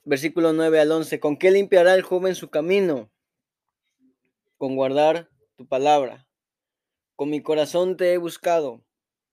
versículo 0.04 0.52
9 0.52 0.82
al 0.82 0.92
11, 0.92 1.20
¿con 1.20 1.38
qué 1.38 1.52
limpiará 1.52 1.94
el 1.96 2.02
joven 2.02 2.36
su 2.36 2.50
camino? 2.50 3.10
Con 4.58 4.76
guardar 4.76 5.30
tu 5.56 5.66
palabra. 5.66 6.28
Con 7.16 7.30
mi 7.30 7.42
corazón 7.42 7.98
te 7.98 8.14
he 8.14 8.18
buscado. 8.18 8.84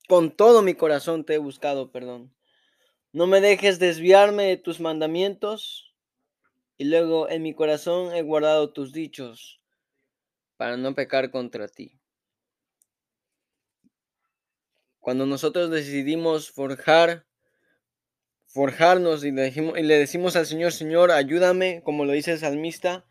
Con 0.09 0.31
todo 0.31 0.63
mi 0.63 0.75
corazón 0.75 1.25
te 1.25 1.35
he 1.35 1.39
buscado, 1.39 1.91
perdón. 1.91 2.35
No 3.13 3.27
me 3.27 3.41
dejes 3.41 3.79
desviarme 3.79 4.45
de 4.45 4.57
tus 4.57 4.81
mandamientos. 4.81 5.95
Y 6.77 6.85
luego 6.85 7.29
en 7.29 7.43
mi 7.43 7.55
corazón 7.55 8.15
he 8.15 8.23
guardado 8.23 8.73
tus 8.73 8.93
dichos 8.93 9.61
para 10.57 10.77
no 10.77 10.95
pecar 10.95 11.31
contra 11.31 11.69
ti. 11.69 11.99
Cuando 14.99 15.25
nosotros 15.25 15.71
decidimos 15.71 16.51
forjar, 16.51 17.27
forjarnos 18.47 19.25
y 19.25 19.31
le, 19.31 19.45
dijimos- 19.45 19.79
y 19.79 19.83
le 19.83 19.97
decimos 19.99 20.37
al 20.37 20.45
Señor, 20.47 20.73
Señor, 20.73 21.11
ayúdame, 21.11 21.83
como 21.83 22.05
lo 22.05 22.13
dice 22.13 22.33
el 22.33 22.39
salmista, 22.39 23.07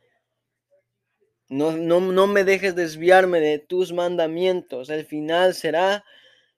no, 1.50 1.72
no, 1.72 2.00
no 2.00 2.28
me 2.28 2.44
dejes 2.44 2.76
desviarme 2.76 3.40
de 3.40 3.58
tus 3.58 3.92
mandamientos. 3.92 4.90
El 4.90 5.06
final 5.06 5.56
será, 5.56 6.06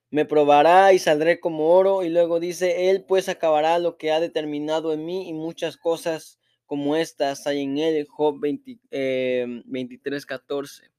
me 0.10 0.26
probará 0.26 0.92
y 0.92 1.00
saldré 1.00 1.40
como 1.40 1.74
oro. 1.74 2.04
Y 2.04 2.10
luego 2.10 2.42
dice, 2.42 2.90
Él 2.90 3.06
pues 3.08 3.30
acabará 3.30 3.80
lo 3.80 3.98
que 3.98 4.12
ha 4.12 4.20
determinado 4.20 4.92
en 4.92 5.06
mí 5.06 5.30
y 5.30 5.34
muchas 5.34 5.78
cosas 5.78 6.40
como 6.66 6.98
estas 6.98 7.48
hay 7.48 7.64
en 7.64 7.78
Él. 7.78 8.06
Job 8.10 8.40
20, 8.40 8.80
eh, 8.92 9.46
23, 9.66 10.26
14. 10.26 10.92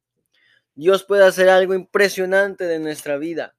Dios 0.74 1.04
puede 1.04 1.24
hacer 1.24 1.50
algo 1.50 1.74
impresionante 1.74 2.64
de 2.64 2.78
nuestra 2.78 3.18
vida. 3.18 3.54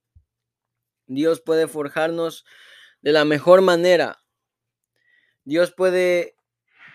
Dios 1.05 1.41
puede 1.41 1.67
forjarnos 1.67 2.43
de 3.01 3.11
la 3.11 3.23
mejor 3.23 3.61
manera. 3.61 4.19
Dios 5.43 5.71
puede 5.71 6.35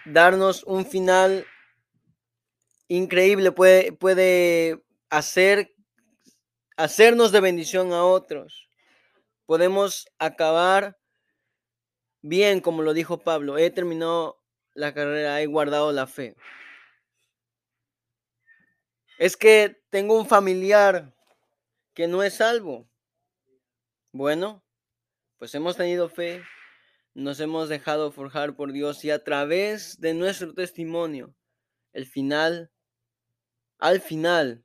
darnos 0.07 0.64
un 0.64 0.87
final 0.87 1.46
increíble, 2.88 3.53
puede, 3.53 3.92
puede 3.92 4.83
hacer, 5.11 5.74
hacernos 6.77 7.33
de 7.33 7.40
bendición 7.40 7.92
a 7.92 8.05
otros. 8.05 8.68
Podemos 9.46 10.09
acabar 10.18 10.98
bien, 12.22 12.61
como 12.61 12.83
lo 12.83 12.94
dijo 12.94 13.18
Pablo. 13.18 13.59
He 13.59 13.70
terminado 13.70 14.42
la 14.74 14.92
carrera, 14.94 15.40
he 15.40 15.46
guardado 15.46 15.92
la 15.92 16.07
fe. 16.07 16.35
Es 19.18 19.37
que 19.37 19.81
tengo 19.90 20.18
un 20.18 20.27
familiar 20.27 21.14
que 21.94 22.07
no 22.07 22.22
es 22.22 22.35
salvo. 22.35 22.88
Bueno, 24.12 24.64
pues 25.38 25.55
hemos 25.55 25.77
tenido 25.77 26.09
fe, 26.09 26.42
nos 27.14 27.40
hemos 27.40 27.68
dejado 27.68 28.12
forjar 28.12 28.55
por 28.55 28.72
Dios 28.72 29.05
y 29.05 29.11
a 29.11 29.24
través 29.24 30.01
de 30.01 30.14
nuestro 30.14 30.55
testimonio, 30.55 31.35
el 31.92 32.07
final, 32.07 32.70
al 33.79 34.01
final, 34.01 34.64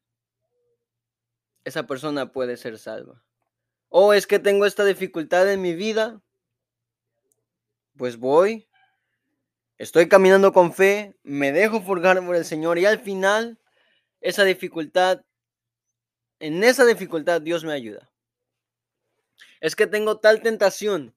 esa 1.64 1.88
persona 1.88 2.32
puede 2.32 2.58
ser 2.58 2.78
salva. 2.78 3.24
O 3.90 4.14
es 4.14 4.28
que 4.28 4.40
tengo 4.40 4.66
esta 4.66 4.86
dificultad 4.86 5.52
en 5.52 5.62
mi 5.62 5.76
vida, 5.76 6.22
pues 7.96 8.18
voy, 8.18 8.68
estoy 9.78 10.10
caminando 10.10 10.52
con 10.52 10.74
fe, 10.74 11.16
me 11.24 11.52
dejo 11.52 11.82
forjar 11.82 12.26
por 12.26 12.36
el 12.36 12.46
Señor 12.46 12.80
y 12.80 12.86
al 12.86 13.00
final, 13.00 13.60
esa 14.20 14.44
dificultad, 14.44 15.24
en 16.40 16.64
esa 16.64 16.86
dificultad 16.86 17.42
Dios 17.42 17.64
me 17.64 17.74
ayuda. 17.74 18.12
Es 19.62 19.76
que 19.76 19.88
tengo 19.88 20.20
tal 20.20 20.42
tentación, 20.42 21.16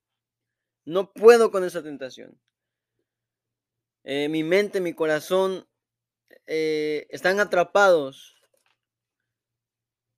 no 0.85 1.13
puedo 1.13 1.51
con 1.51 1.65
esa 1.65 1.83
tentación. 1.83 2.39
Eh, 4.05 4.29
mi 4.29 4.45
mente, 4.45 4.81
mi 4.81 4.93
corazón 4.93 5.67
eh, 6.47 7.07
están 7.11 7.41
atrapados. 7.41 8.37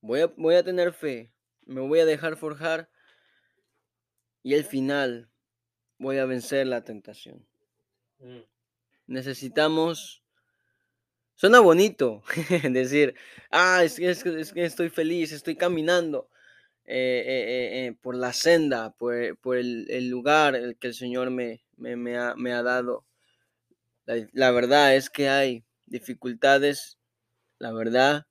Voy 0.01 0.23
a, 0.23 0.27
voy 0.27 0.57
a 0.57 0.65
tener 0.65 0.93
fe, 0.93 1.33
me 1.65 1.81
voy 1.81 2.01
a 2.01 2.05
dejar 2.05 2.37
forjar 2.37 2.91
y 4.43 4.55
al 4.55 4.65
final 4.65 5.31
voy 5.99 6.19
a 6.19 6.27
vencer 6.27 6.67
la 6.67 6.85
tentación. 6.85 7.47
mm. 8.21 8.41
Necesitamos... 9.09 10.23
Suena 11.37 11.61
bonito 11.61 12.23
decir, 12.71 13.15
ah, 13.51 13.85
es 13.85 13.97
que, 13.97 14.11
es 14.11 14.25
que- 14.25 14.41
es 14.41 14.53
que 14.53 14.65
estoy 14.65 14.91
feliz, 14.91 15.33
estoy 15.33 15.57
caminando 15.57 16.31
eh, 16.87 17.25
eh, 17.27 17.85
eh, 17.85 17.87
eh, 17.89 17.93
por 18.01 18.17
la 18.17 18.33
senda, 18.33 18.93
por, 18.97 19.39
por 19.41 19.57
el, 19.59 19.87
el 19.91 20.09
lugar 20.11 20.57
el 20.57 20.79
que 20.79 20.89
el 20.89 20.95
Señor 20.95 21.31
me, 21.31 21.65
me, 21.77 21.97
me 21.97 22.19
ha, 22.19 22.35
me 22.37 22.53
ha 22.55 22.63
dado. 22.63 23.07
La, 24.07 24.29
la 24.33 24.51
verdad 24.51 24.97
es 24.97 25.09
que 25.09 25.29
hay 25.29 25.65
dificultades, 25.89 26.99
la 27.59 27.73
verdad 27.73 28.27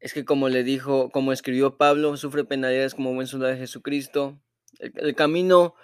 es 0.00 0.14
que 0.14 0.24
como 0.24 0.48
le 0.48 0.64
dijo, 0.64 1.10
como 1.10 1.32
escribió 1.32 1.76
Pablo, 1.76 2.16
sufre 2.16 2.44
penalidades 2.44 2.94
como 2.94 3.14
buen 3.14 3.26
soldado 3.26 3.52
de 3.52 3.58
Jesucristo. 3.58 4.40
El, 4.78 5.14
camino 5.14 5.74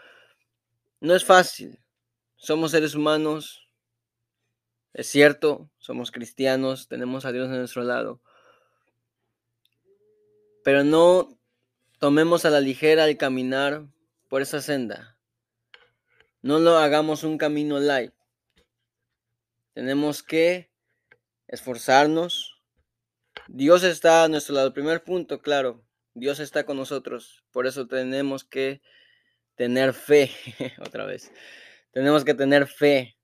no 1.01 1.15
es 1.15 1.25
fácil, 1.25 1.79
somos 2.37 2.71
seres 2.71 2.95
humanos, 2.95 3.69
es 4.95 5.07
cierto, 5.09 5.71
somos 5.79 6.11
cristianos, 6.11 6.89
tenemos 6.89 7.27
a 7.27 7.33
Dios 7.33 7.51
a 7.51 7.57
nuestro 7.57 7.83
lado. 7.83 8.23
Pero 10.65 10.83
no 10.83 11.39
tomemos 11.99 12.47
a 12.47 12.51
la 12.51 12.61
ligera 12.61 13.07
el 13.07 13.19
caminar 13.19 13.87
por 14.29 14.41
esa 14.41 14.63
senda. 14.63 15.19
No 16.41 16.59
lo 16.59 16.79
hagamos 16.79 17.23
un 17.23 17.37
camino 17.37 17.79
light. 17.79 18.16
Tenemos 19.77 20.23
que 20.23 20.71
esforzarnos. 21.49 22.63
Dios 23.47 23.83
está 23.85 24.25
a 24.25 24.29
nuestro 24.29 24.55
lado. 24.55 24.73
Primer 24.73 25.05
punto, 25.05 25.43
claro, 25.43 25.85
Dios 26.15 26.41
está 26.41 26.65
con 26.65 26.79
nosotros. 26.79 27.45
Por 27.51 27.67
eso 27.67 27.87
tenemos 27.87 28.43
que 28.43 28.81
tener 29.55 29.93
fe. 29.93 30.31
Otra 30.81 31.05
vez. 31.05 31.31
Tenemos 31.91 32.25
que 32.25 32.33
tener 32.33 32.67
fe. 32.67 33.19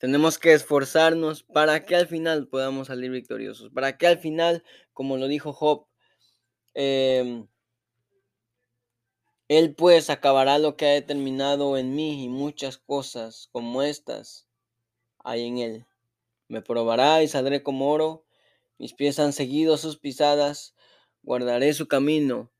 Tenemos 0.00 0.40
que 0.40 0.54
esforzarnos 0.54 1.44
para 1.44 1.84
que 1.84 1.94
al 1.94 2.08
final 2.08 2.48
podamos 2.48 2.88
salir 2.88 3.12
victoriosos. 3.12 3.70
Para 3.72 3.96
que 3.96 4.08
al 4.08 4.18
final, 4.18 4.64
como 4.92 5.18
lo 5.18 5.28
dijo 5.28 5.52
Job, 5.52 5.86
em, 6.74 7.46
Él 9.46 9.72
pues 9.76 10.10
acabará 10.10 10.58
lo 10.58 10.76
que 10.76 10.86
ha 10.86 10.94
determinado 10.94 11.76
en 11.76 11.94
mí 11.94 12.24
y 12.24 12.28
muchas 12.28 12.76
cosas 12.76 13.48
como 13.52 13.84
estas 13.84 14.49
hay 15.24 15.46
en 15.46 15.58
él. 15.58 15.86
Me 16.48 16.62
probará 16.62 17.22
y 17.22 17.28
saldré 17.28 17.62
como 17.62 17.90
oro. 17.90 18.24
Mis 18.78 18.94
pies 18.94 19.18
han 19.18 19.32
seguido 19.32 19.76
sus 19.76 19.98
pisadas. 19.98 20.74
Guardaré 21.22 21.72
su 21.74 21.88
camino 21.88 22.50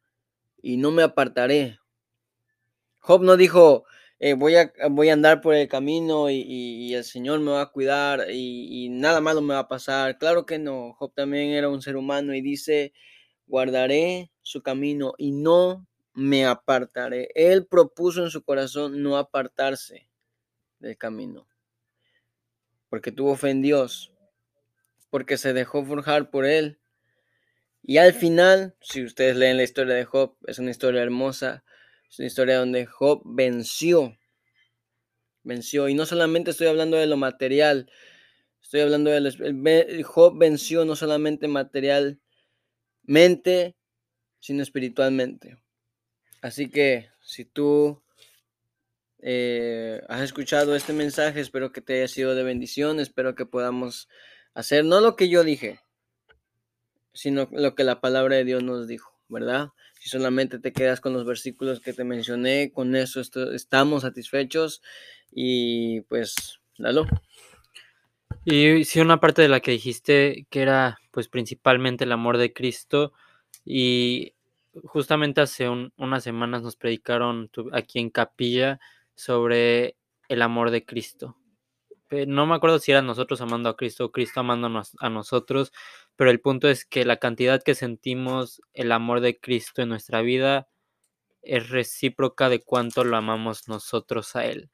y 0.63 0.77
no 0.77 0.91
me 0.91 1.03
apartaré. 1.03 1.79
Job 2.99 3.23
no 3.23 3.37
dijo, 3.37 3.85
eh, 4.19 4.35
voy, 4.35 4.57
a, 4.57 4.73
voy 4.91 5.09
a 5.09 5.15
andar 5.15 5.41
por 5.41 5.55
el 5.55 5.69
camino 5.69 6.29
y, 6.31 6.95
el 6.95 7.05
Señor 7.05 7.41
me 7.41 7.53
va 7.53 7.63
a 7.63 7.71
cuidar 7.71 8.31
y, 8.31 8.85
y, 8.85 8.89
nada 8.91 9.21
malo 9.21 9.41
me 9.41 9.55
va 9.55 9.61
a 9.61 9.69
pasar. 9.69 10.19
Claro 10.19 10.45
que 10.45 10.59
no. 10.59 10.93
Job 10.95 11.13
también 11.15 11.51
era 11.51 11.69
un 11.69 11.81
ser 11.81 11.97
humano 11.97 12.35
y 12.35 12.43
dice, 12.43 12.93
guardaré 13.47 14.31
su 14.43 14.63
camino 14.63 15.15
y 15.17 15.33
no 15.33 15.87
me 16.15 16.47
apartaré. 16.47 17.31
Él 17.35 17.67
propuso 17.67 18.23
en 18.23 18.31
su 18.31 18.43
corazón 18.43 19.03
no 19.03 19.17
apartarse 19.17 20.09
del 20.79 20.97
camino, 20.97 21.47
porque 22.91 23.13
tuvo 23.13 23.37
fe 23.37 23.51
en 23.51 23.63
Dios, 23.63 24.13
porque 25.09 25.39
se 25.39 25.55
dejó 25.55 25.85
forjar 25.85 26.31
por 26.31 26.45
él. 26.45 26.79
Y 27.83 27.97
al 27.97 28.13
final, 28.13 28.77
si 28.83 29.05
ustedes 29.05 29.37
leen 29.37 29.57
la 29.57 29.63
historia 29.63 29.95
de 29.95 30.05
Job, 30.05 30.37
es 30.47 30.59
una 30.59 30.71
historia 30.71 31.03
hermosa, 31.03 31.65
es 32.11 32.19
una 32.19 32.27
historia 32.27 32.59
donde 32.59 32.85
Job 32.85 33.23
venció, 33.25 34.19
venció. 35.45 35.89
Y 35.89 35.95
no 35.95 36.05
solamente 36.05 36.51
estoy 36.51 36.67
hablando 36.67 36.99
de 36.99 37.07
lo 37.07 37.17
material, 37.17 37.91
estoy 38.61 38.81
hablando 38.81 39.11
de 39.11 40.03
Job 40.05 40.37
venció 40.37 40.85
no 40.85 40.97
solamente 40.97 41.49
materialmente, 41.49 43.77
sino 44.41 44.63
espiritualmente. 44.63 45.57
Así 46.43 46.71
que 46.71 47.11
si 47.23 47.45
tú 47.45 48.03
eh, 49.23 50.03
has 50.09 50.23
escuchado 50.23 50.75
este 50.75 50.93
mensaje, 50.93 51.41
espero 51.41 51.73
que 51.73 51.81
te 51.81 51.95
haya 51.95 52.09
sido 52.09 52.35
de 52.35 52.43
bendición, 52.43 53.01
espero 53.01 53.35
que 53.35 53.47
podamos 53.47 54.09
hacer 54.55 54.85
no 54.85 55.01
lo 55.01 55.17
que 55.17 55.29
yo 55.29 55.45
dije, 55.45 55.81
sino 57.13 57.49
lo 57.53 57.75
que 57.75 57.85
la 57.85 58.01
palabra 58.01 58.37
de 58.37 58.45
Dios 58.45 58.63
nos 58.63 58.89
dijo, 58.89 59.13
¿verdad? 59.29 59.71
Si 59.99 60.09
solamente 60.09 60.59
te 60.59 60.73
quedas 60.73 61.01
con 61.01 61.13
los 61.13 61.27
versículos 61.27 61.81
que 61.81 61.93
te 61.93 62.05
mencioné, 62.05 62.73
con 62.73 62.97
eso 62.97 63.21
estamos 63.21 64.03
satisfechos 64.03 64.83
y 65.31 66.01
pues, 66.03 66.61
dalo. 66.79 67.07
Y 68.45 68.85
si 68.85 69.01
una 69.01 69.21
parte 69.21 69.43
de 69.43 69.49
la 69.49 69.61
que 69.61 69.73
dijiste 69.73 70.47
que 70.49 70.63
era 70.63 70.99
pues 71.11 71.29
principalmente 71.29 72.05
el 72.05 72.13
amor 72.13 72.39
de 72.39 72.53
Cristo 72.53 73.13
y 73.65 74.35
justamente 74.85 75.41
hace 75.41 75.69
unas 75.69 76.23
semanas 76.23 76.63
nos 76.63 76.77
predicaron 76.77 77.51
aquí 77.73 77.99
en 77.99 78.09
capilla 78.09 78.81
sobre 79.21 79.97
el 80.29 80.43
amor 80.43 80.71
de 80.71 80.85
Cristo. 80.85 81.37
No 82.27 82.47
me 82.47 82.57
acuerdo 82.57 82.81
si 82.81 82.91
era 82.91 83.03
nosotros 83.03 83.41
amando 83.41 83.69
a 83.69 83.77
Cristo 83.77 84.07
o 84.07 84.13
Cristo 84.13 84.41
amándonos 84.41 84.97
a 84.99 85.11
nosotros, 85.11 85.73
pero 86.17 86.31
el 86.31 86.41
punto 86.41 86.69
es 86.69 86.85
que 86.85 87.05
la 87.05 87.19
cantidad 87.19 87.63
que 87.63 87.77
sentimos 87.77 88.61
el 88.73 88.91
amor 88.91 89.21
de 89.21 89.39
Cristo 89.39 89.83
en 89.83 89.91
nuestra 89.91 90.21
vida 90.23 90.69
es 91.43 91.71
recíproca 91.71 92.49
de 92.49 92.63
cuánto 92.63 93.05
lo 93.05 93.17
amamos 93.17 93.69
nosotros 93.69 94.35
a 94.35 94.45
Él. 94.47 94.71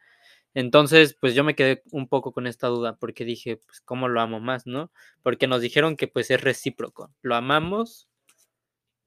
Entonces, 0.55 1.15
pues 1.21 1.35
yo 1.35 1.45
me 1.45 1.55
quedé 1.55 1.83
un 1.93 2.09
poco 2.09 2.33
con 2.33 2.47
esta 2.47 2.69
duda 2.69 2.97
porque 2.97 3.27
dije, 3.27 3.59
pues, 3.59 3.83
¿cómo 3.83 4.09
lo 4.09 4.23
amo 4.23 4.41
más, 4.41 4.67
no? 4.67 4.91
Porque 5.23 5.47
nos 5.47 5.61
dijeron 5.61 5.97
que 5.97 6.09
pues 6.09 6.31
es 6.31 6.41
recíproco. 6.41 7.13
Lo 7.21 7.35
amamos, 7.37 8.09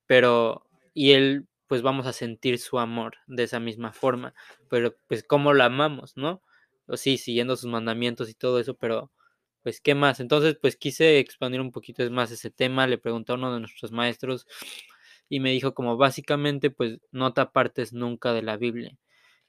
pero 0.06 0.70
y 0.94 1.14
él 1.14 1.49
pues 1.70 1.84
vamos 1.84 2.08
a 2.08 2.14
sentir 2.14 2.60
su 2.60 2.80
amor 2.80 3.18
de 3.28 3.44
esa 3.46 3.62
misma 3.62 3.94
forma, 3.94 4.36
pero 4.70 4.96
pues 5.08 5.24
cómo 5.24 5.54
lo 5.54 5.64
amamos, 5.64 6.18
¿no? 6.18 6.44
O 6.88 6.98
sí, 6.98 7.18
siguiendo 7.20 7.56
sus 7.58 7.70
mandamientos 7.72 8.30
y 8.30 8.36
todo 8.36 8.60
eso, 8.60 8.76
pero 8.76 9.12
pues 9.64 9.82
qué 9.82 9.96
más. 9.96 10.20
Entonces 10.20 10.58
pues 10.62 10.78
quise 10.78 11.20
expandir 11.20 11.62
un 11.62 11.72
poquito 11.72 12.10
más 12.12 12.32
ese 12.32 12.52
tema, 12.52 12.88
le 12.88 12.98
pregunté 12.98 13.34
a 13.34 13.36
uno 13.36 13.54
de 13.54 13.60
nuestros 13.62 13.92
maestros 13.94 14.48
y 15.30 15.40
me 15.40 15.52
dijo 15.52 15.74
como 15.76 15.98
básicamente 15.98 16.72
pues 16.72 17.00
no 17.12 17.34
te 17.34 17.42
apartes 17.42 17.94
nunca 17.94 18.34
de 18.34 18.42
la 18.44 18.58
Biblia. 18.58 18.98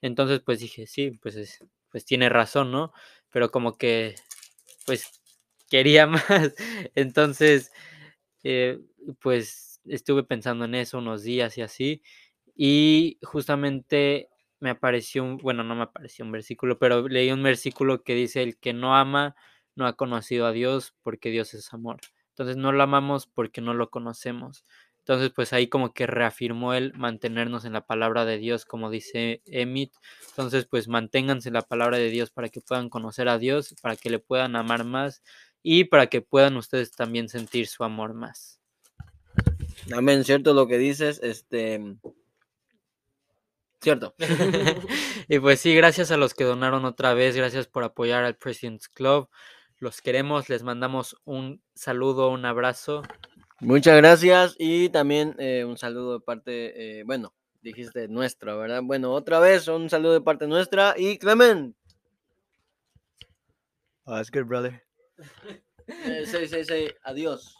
Entonces 0.03 0.41
pues 0.45 0.61
dije, 0.61 0.87
sí, 0.87 1.13
pues 1.23 1.37
es, 1.37 1.65
pues 1.91 2.05
tiene 2.05 2.29
razón, 2.29 2.71
¿no? 2.73 2.93
Pero 3.31 3.51
como 3.51 3.77
que 3.79 4.17
pues 4.87 5.21
quería 5.71 6.07
más. 6.09 6.55
Entonces, 6.95 7.73
eh, 8.45 8.81
pues 9.21 9.70
estuve 9.95 10.25
pensando 10.25 10.65
en 10.65 10.75
eso 10.75 10.99
unos 10.99 11.23
días 11.23 11.59
y 11.59 11.63
así, 11.63 12.03
y 12.57 13.19
justamente 13.23 14.29
me 14.61 14.71
apareció 14.71 15.25
un, 15.25 15.39
bueno, 15.39 15.65
no 15.65 15.75
me 15.75 15.83
apareció 15.85 16.25
un 16.25 16.33
versículo, 16.33 16.79
pero 16.79 17.09
leí 17.09 17.31
un 17.33 17.43
versículo 17.43 18.03
que 18.05 18.15
dice, 18.15 18.43
el 18.43 18.59
que 18.59 18.73
no 18.75 18.97
ama 18.97 19.35
no 19.77 19.87
ha 19.87 19.95
conocido 19.97 20.47
a 20.47 20.53
Dios 20.53 20.95
porque 21.03 21.31
Dios 21.31 21.55
es 21.55 21.73
amor. 21.73 21.99
Entonces 22.31 22.57
no 22.57 22.73
lo 22.73 22.83
amamos 22.83 23.27
porque 23.27 23.61
no 23.61 23.75
lo 23.75 23.91
conocemos. 23.91 24.65
Entonces, 24.99 25.31
pues 25.35 25.53
ahí 25.53 25.67
como 25.69 25.93
que 25.95 26.07
reafirmó 26.07 26.75
él 26.75 26.93
mantenernos 26.95 27.65
en 27.65 27.73
la 27.73 27.87
palabra 27.87 28.25
de 28.27 28.39
Dios, 28.39 28.65
como 28.67 28.91
dice 28.91 29.43
Emit. 29.47 29.93
Entonces, 30.31 30.67
pues 30.67 30.89
manténganse 30.89 31.49
en 31.49 31.55
la 31.55 31.63
palabra 31.63 31.97
de 31.99 32.11
Dios 32.11 32.31
para 32.31 32.49
que 32.51 32.61
puedan 32.61 32.91
conocer 32.91 33.29
a 33.29 33.39
Dios, 33.39 33.75
para 33.83 33.97
que 33.97 34.11
le 34.11 34.19
puedan 34.19 34.57
amar 34.57 34.85
más 34.85 35.23
y 35.63 35.85
para 35.85 36.07
que 36.09 36.21
puedan 36.23 36.57
ustedes 36.57 36.93
también 36.93 37.29
sentir 37.29 37.67
su 37.67 37.83
amor 37.85 38.15
más. 38.15 38.60
Amén, 39.93 40.25
cierto 40.25 40.55
lo 40.55 40.67
que 40.67 40.79
dices, 40.79 41.21
este... 41.23 41.97
Cierto. 43.81 44.15
y 45.29 45.39
pues 45.39 45.61
sí, 45.61 45.75
gracias 45.75 46.11
a 46.11 46.19
los 46.19 46.35
que 46.35 46.45
donaron 46.45 46.85
otra 46.85 47.15
vez, 47.15 47.35
gracias 47.35 47.67
por 47.67 47.83
apoyar 47.83 48.25
al 48.25 48.37
President's 48.37 48.89
Club. 48.89 49.31
Los 49.79 50.03
queremos, 50.03 50.51
les 50.51 50.63
mandamos 50.63 51.17
un 51.25 51.63
saludo, 51.75 52.29
un 52.29 52.45
abrazo. 52.45 53.03
Muchas 53.61 53.97
gracias 53.97 54.55
y 54.59 54.91
también 54.91 55.35
eh, 55.39 55.65
un 55.65 55.79
saludo 55.79 56.19
de 56.19 56.21
parte, 56.21 57.01
eh, 57.01 57.05
bueno, 57.05 57.35
dijiste 57.63 58.09
nuestra, 58.09 58.55
¿verdad? 58.55 58.83
Bueno, 58.83 59.13
otra 59.13 59.41
vez 59.41 59.69
un 59.69 59.89
saludo 59.89 60.13
de 60.13 60.21
parte 60.21 60.47
nuestra 60.47 60.95
y 60.97 61.19
Clement. 61.19 61.75
Oh, 64.05 64.17
that's 64.17 64.31
good, 64.31 64.45
brother. 64.45 64.83
Eh, 65.87 66.25
sí, 66.27 66.47
sí, 66.49 66.65
sí, 66.65 66.89
adiós. 67.03 67.60